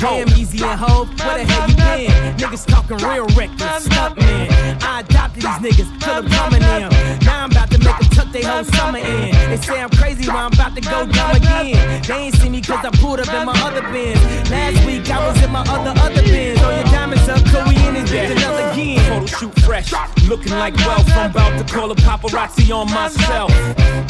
Damn, 0.02 0.28
Yeezy 0.30 0.64
and 0.64 0.80
Hov. 0.80 1.10
Where 1.22 1.38
the 1.38 1.45
hell 1.45 1.70
you 1.70 1.76
been? 1.76 2.36
Niggas 2.38 2.66
talking 2.66 2.97
real 3.08 3.28
reckless. 3.38 3.86
Stunt 3.86 4.18
man. 4.18 4.49
I 4.82 5.02
adopted 5.02 5.43
these 5.43 5.62
niggas, 5.62 6.02
till 6.02 6.14
I'm 6.14 6.28
coming 6.28 6.64
in. 6.64 6.89
Now 7.22 7.43
I'm 7.43 7.52
about 7.52 7.70
to 7.70 7.78
make 7.78 7.99
them 7.99 8.10
tuck 8.10 8.32
their 8.32 8.47
whole 8.49 8.64
summer 8.64 8.97
in. 8.97 9.30
They 9.52 9.58
say 9.58 9.80
I'm 9.80 9.91
crazy, 9.91 10.26
but 10.26 10.34
I'm 10.34 10.54
about 10.54 10.74
to 10.74 10.82
go 10.82 11.06
dumb 11.06 11.36
again. 11.36 12.02
They 12.02 12.16
ain't 12.16 12.36
see 12.36 12.49
me 12.49 12.62
cause 12.62 12.84
I 12.84 12.89
pulled 12.97 13.20
up 13.20 13.32
in 13.32 13.45
my 13.45 13.54
other 13.62 13.84
Benz. 13.93 14.49
Last 14.49 14.84
week 14.88 15.08
I 15.08 15.28
was 15.28 15.43
in 15.43 15.52
my 15.52 15.62
other, 15.70 15.93
other 16.02 16.24
Benz. 16.24 16.60
Throw 16.60 16.72
your 16.72 16.84
diamonds 16.86 17.30
up, 17.30 17.45
cause 17.45 17.70
we 17.70 17.76
in 17.86 17.93
this 17.93 18.10
bitch 18.10 18.32
another 18.32 18.72
again. 18.72 19.06
Photo 19.08 19.26
shoot 19.28 19.60
fresh, 19.62 19.93
looking 20.28 20.54
like 20.54 20.76
wealth. 20.78 21.08
I'm 21.12 21.30
about 21.30 21.60
to 21.60 21.74
call 21.74 21.91
a 21.91 21.95
paparazzi 21.95 22.76
on 22.76 22.91
myself. 22.91 23.52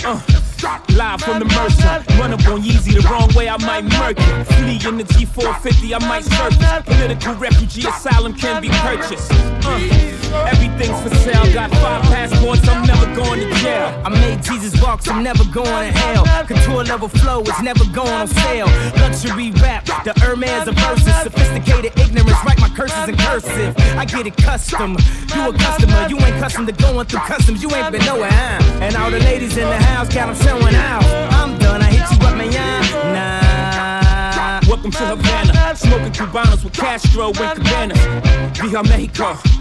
Uh. 0.05 0.50
Live 0.61 1.21
from 1.21 1.39
the 1.39 1.45
Mercer, 1.45 2.03
run 2.19 2.33
up 2.33 2.45
on 2.45 2.61
Yeezy 2.61 2.93
the 2.93 3.07
wrong 3.09 3.33
way, 3.33 3.49
I 3.49 3.57
might 3.65 3.83
murk 3.83 4.17
it. 4.19 4.45
Flee 4.45 4.77
in 4.87 4.97
the 4.97 5.03
G450, 5.03 5.99
I 5.99 6.07
might 6.07 6.23
surface. 6.23 6.85
Political 6.85 7.35
refugee 7.35 7.87
asylum 7.87 8.33
can 8.33 8.61
be 8.61 8.69
purchased. 8.69 9.31
Uh, 9.31 10.47
everything's 10.51 11.01
for 11.01 11.09
sale, 11.15 11.51
got 11.51 11.71
five 11.81 12.03
passports, 12.03 12.67
I'm 12.67 12.85
never 12.85 13.07
going 13.15 13.39
to 13.39 13.49
jail. 13.55 13.89
I 14.05 14.09
made 14.09 14.43
Jesus 14.43 14.79
walks, 14.81 15.07
I'm 15.07 15.23
never 15.23 15.43
going 15.45 15.65
to 15.65 15.97
hell. 15.97 16.45
Couture 16.45 16.83
level 16.83 17.07
flow, 17.07 17.41
it's 17.41 17.61
never 17.61 17.83
going 17.85 18.13
on 18.13 18.27
sale. 18.27 18.67
Luxury 19.01 19.51
rap, 19.61 19.85
the 20.03 20.13
Hermes 20.17 20.67
of 20.67 20.75
verses. 20.75 21.15
Sophisticated 21.23 21.97
ignorance, 21.97 22.37
write 22.45 22.59
my 22.59 22.69
curses 22.69 23.09
in 23.09 23.17
cursive. 23.17 23.75
I 23.97 24.05
get 24.05 24.27
it 24.27 24.37
custom. 24.37 24.95
You 25.33 25.49
a 25.49 25.53
customer, 25.57 26.07
you 26.07 26.17
ain't 26.19 26.37
custom 26.37 26.67
to 26.67 26.71
going 26.71 27.07
through 27.07 27.21
customs, 27.21 27.63
you 27.63 27.71
ain't 27.73 27.91
been 27.91 28.05
nowhere, 28.05 28.31
huh? 28.31 28.79
And 28.81 28.95
all 28.95 29.09
the 29.09 29.19
ladies 29.19 29.57
in 29.57 29.67
the 29.67 29.77
house 29.77 30.13
got 30.13 30.27
them 30.27 30.35
showing 30.51 30.75
out. 30.75 31.03
I'm 31.31 31.57
done, 31.59 31.81
I 31.81 31.85
hit 31.85 32.11
you 32.11 32.27
up, 32.27 32.35
man, 32.35 32.51
nah. 33.13 34.59
Welcome 34.67 34.91
to 34.91 35.05
Havana, 35.05 35.75
smoking 35.75 36.11
Cubanos 36.11 36.63
with 36.63 36.73
Castro 36.73 37.27
and 37.27 37.63
Cabana. 37.63 37.95
Via 38.55 38.83
Mexico. 38.83 39.60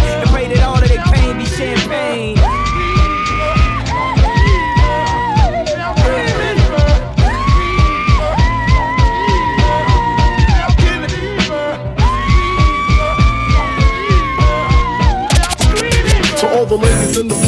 And 0.03 0.29
pray 0.29 0.47
that 0.47 0.63
all 0.63 0.77
of 0.81 0.87
their 0.87 1.03
pain 1.13 1.37
be 1.37 1.45
champagne. 1.45 2.37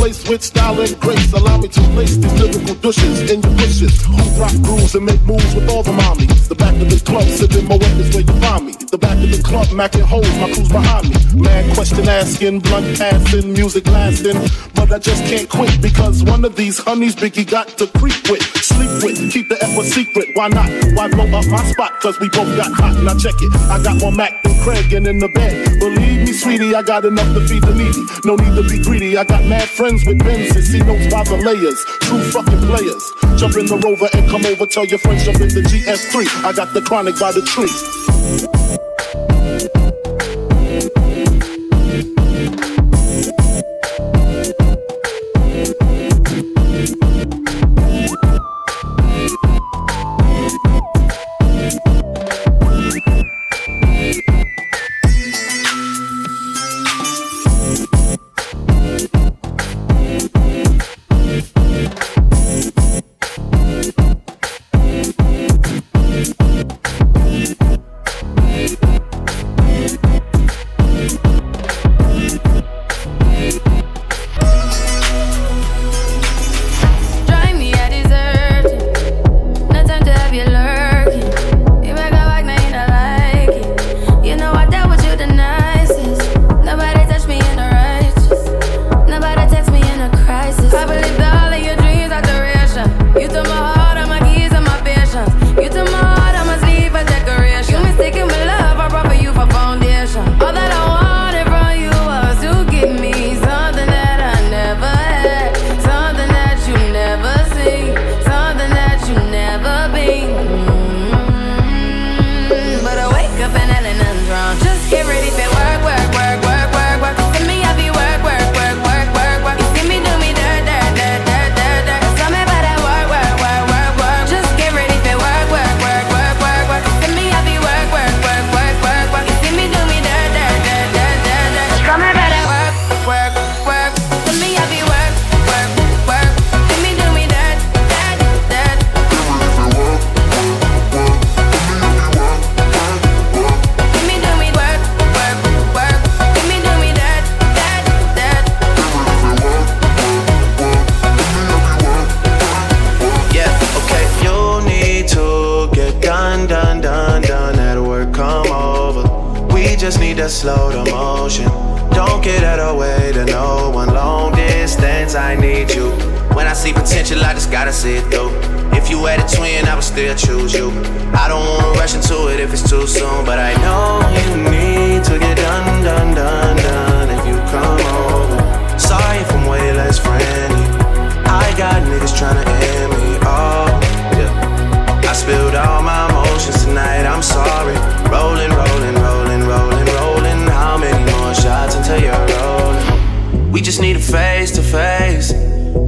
Place 0.03 0.27
with 0.27 0.43
style 0.43 0.77
and 0.81 0.99
grace, 0.99 1.31
allow 1.31 1.57
me 1.57 1.69
to 1.69 1.79
place 1.95 2.17
these 2.17 2.33
lyrical 2.33 2.75
douches 2.75 3.31
in 3.31 3.41
your 3.41 3.55
bushes. 3.55 4.03
Who 4.03 4.19
rock 4.35 4.51
grooves 4.61 4.95
and 4.95 5.05
make 5.05 5.21
moves 5.21 5.55
with 5.55 5.69
all 5.69 5.81
the 5.81 5.93
mommies. 5.93 6.49
The 6.49 6.55
back 6.55 6.75
of 6.75 6.89
the 6.91 6.99
club, 7.09 7.23
sipping 7.23 7.69
my 7.69 7.77
weapons 7.77 8.13
where 8.13 8.25
you 8.27 8.35
find 8.43 8.65
me. 8.65 8.73
The 8.91 8.97
back 8.97 9.17
of 9.23 9.31
the 9.31 9.41
club, 9.41 9.67
macking 9.67 10.01
holes, 10.01 10.27
my 10.43 10.51
crew's 10.51 10.67
behind 10.67 11.07
me. 11.07 11.15
Man, 11.41 11.73
question 11.73 12.09
asking, 12.09 12.59
blunt 12.59 12.97
passing, 12.97 13.53
music 13.53 13.87
lasting. 13.87 14.35
But 14.75 14.91
I 14.91 14.99
just 14.99 15.23
can't 15.23 15.47
quit 15.47 15.81
because 15.81 16.21
one 16.25 16.43
of 16.43 16.57
these 16.57 16.79
honeys 16.79 17.15
Biggie 17.15 17.49
got 17.49 17.69
to 17.79 17.87
creep 17.87 18.29
with, 18.29 18.43
sleep 18.59 18.91
with, 19.03 19.31
keep 19.31 19.47
the 19.47 19.55
a 19.55 19.83
secret. 19.85 20.27
Why 20.33 20.49
not? 20.49 20.67
Why 20.95 21.07
blow 21.07 21.31
up 21.31 21.47
my 21.47 21.63
spot? 21.71 22.01
Cause 22.01 22.19
we 22.19 22.27
both 22.27 22.51
got 22.57 22.73
hot. 22.73 23.01
Now 23.03 23.17
check 23.17 23.35
it. 23.39 23.51
I 23.71 23.81
got 23.81 23.95
more 24.01 24.11
Mac 24.11 24.33
Craig 24.63 24.93
and 24.93 25.05
in 25.07 25.19
the 25.19 25.27
bed. 25.27 25.77
Believe 25.79 26.25
me, 26.25 26.31
sweetie, 26.31 26.73
I 26.73 26.83
got 26.83 27.03
enough 27.03 27.27
to 27.33 27.45
feed 27.47 27.63
the 27.63 27.75
needy. 27.75 27.99
No 28.23 28.35
need 28.35 28.55
to 28.55 28.63
be 28.63 28.81
greedy. 28.81 29.17
I 29.17 29.25
got 29.25 29.43
mad 29.43 29.67
friends 29.67 30.05
with 30.05 30.19
Benzes. 30.19 30.71
See 30.71 30.79
notes 30.79 31.11
by 31.11 31.23
the 31.25 31.35
layers. 31.35 31.83
True 31.99 32.23
fucking 32.31 32.61
players. 32.71 33.03
Jump 33.37 33.57
in 33.57 33.65
the 33.65 33.77
rover 33.83 34.07
and 34.13 34.29
come 34.29 34.45
over. 34.45 34.65
Tell 34.65 34.85
your 34.85 34.99
friends 34.99 35.25
jump 35.25 35.41
in 35.41 35.49
the 35.49 35.61
GS3. 35.61 36.45
I 36.45 36.53
got 36.53 36.73
the 36.73 36.81
chronic 36.81 37.19
by 37.19 37.33
the 37.33 37.41
tree. 37.41 39.82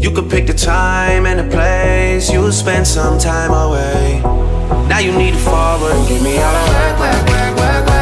You 0.05 0.11
could 0.11 0.29
pick 0.29 0.45
the 0.45 0.53
time 0.53 1.25
and 1.25 1.39
the 1.39 1.51
place, 1.51 2.31
you 2.31 2.39
would 2.41 2.53
spend 2.53 2.85
some 2.85 3.17
time 3.17 3.49
away. 3.49 4.21
Now 4.87 4.99
you 4.99 5.11
need 5.11 5.31
to 5.31 5.39
forward, 5.39 6.07
give 6.07 6.21
me 6.21 6.37
all 6.37 6.53
the 6.53 6.73
work, 6.73 6.99
work, 6.99 7.27
work, 7.27 7.57
work, 7.57 7.85
work. 7.87 7.94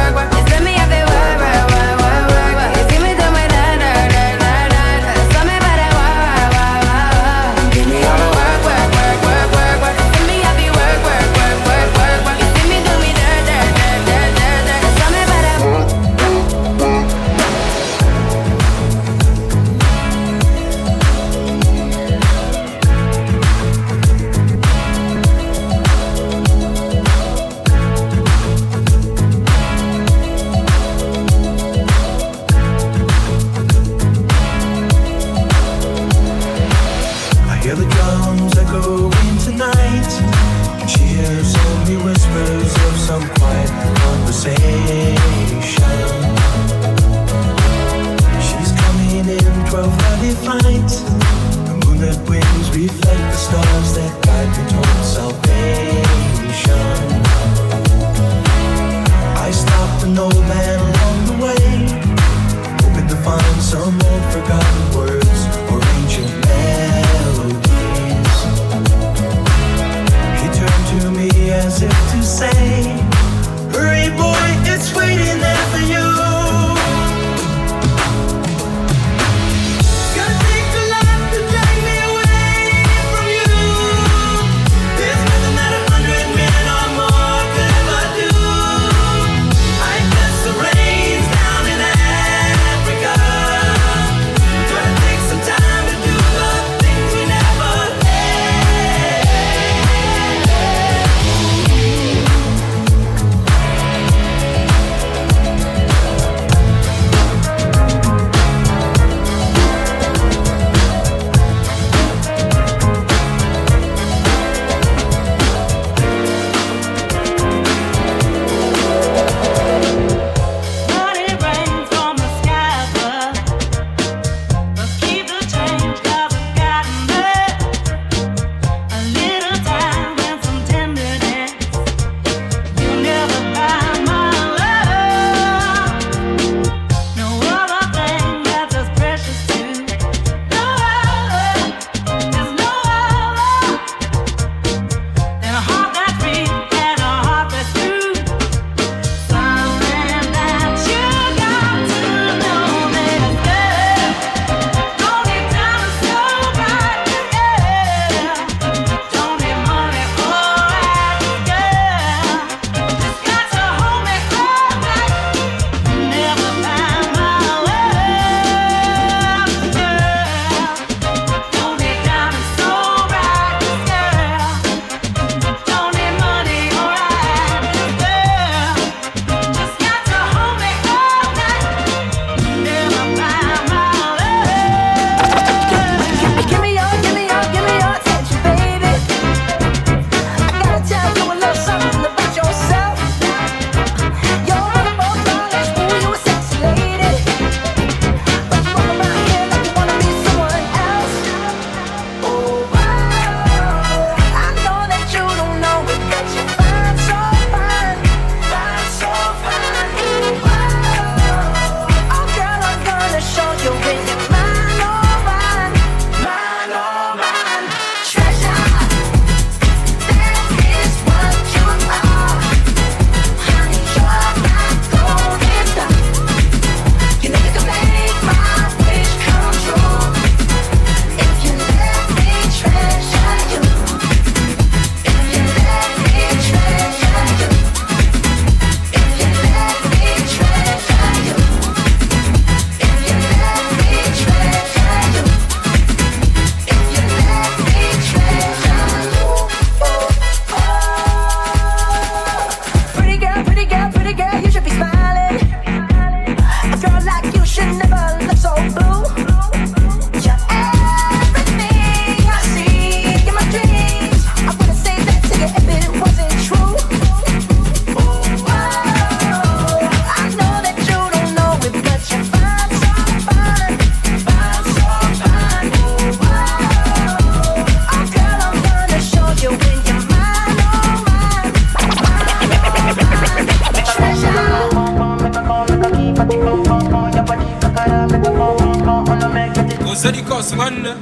Singanda. 290.04 290.96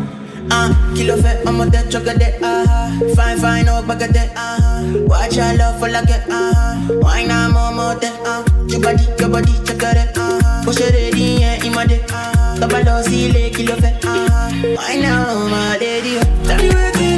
Ah, 0.50 0.70
kilo 0.94 1.16
fait, 1.16 1.42
I'm 1.44 1.68
dead 1.70 1.90
chocolate, 1.90 2.38
ah 2.42 2.90
Fine, 3.16 3.38
fine, 3.38 3.68
oh, 3.68 3.82
baguette, 3.82 4.30
ah 4.36 4.82
Watch 5.09 5.36
your 5.36 5.55
love 5.55 5.78
for 5.80 5.88
like 5.88 6.09
it, 6.09 6.22
ah 6.30 6.78
Why 7.00 7.24
not 7.24 7.50
more, 7.50 7.72
more, 7.72 7.98
ah 8.26 8.44
Your 8.68 8.80
body, 8.80 9.05
your 9.18 9.28
body, 9.28 9.53
chocolate, 9.66 10.12
ah 10.16 10.62
Push 10.64 10.80
it 10.80 10.94
ready, 10.94 11.40
yeah, 11.40 11.64
in 11.64 11.72
my 11.74 11.84
day, 11.86 12.05
ah 12.12 12.57
Double 12.61 13.03
see, 13.03 13.32
le 13.32 13.50
kilo 13.50 13.74
fait, 13.76 13.98
ah 14.05 14.50
Why 14.62 14.96
now, 15.00 15.48
my 15.48 15.78
lady, 15.78 16.20
tell 16.44 16.59
me 16.59 16.68
where 16.70 17.12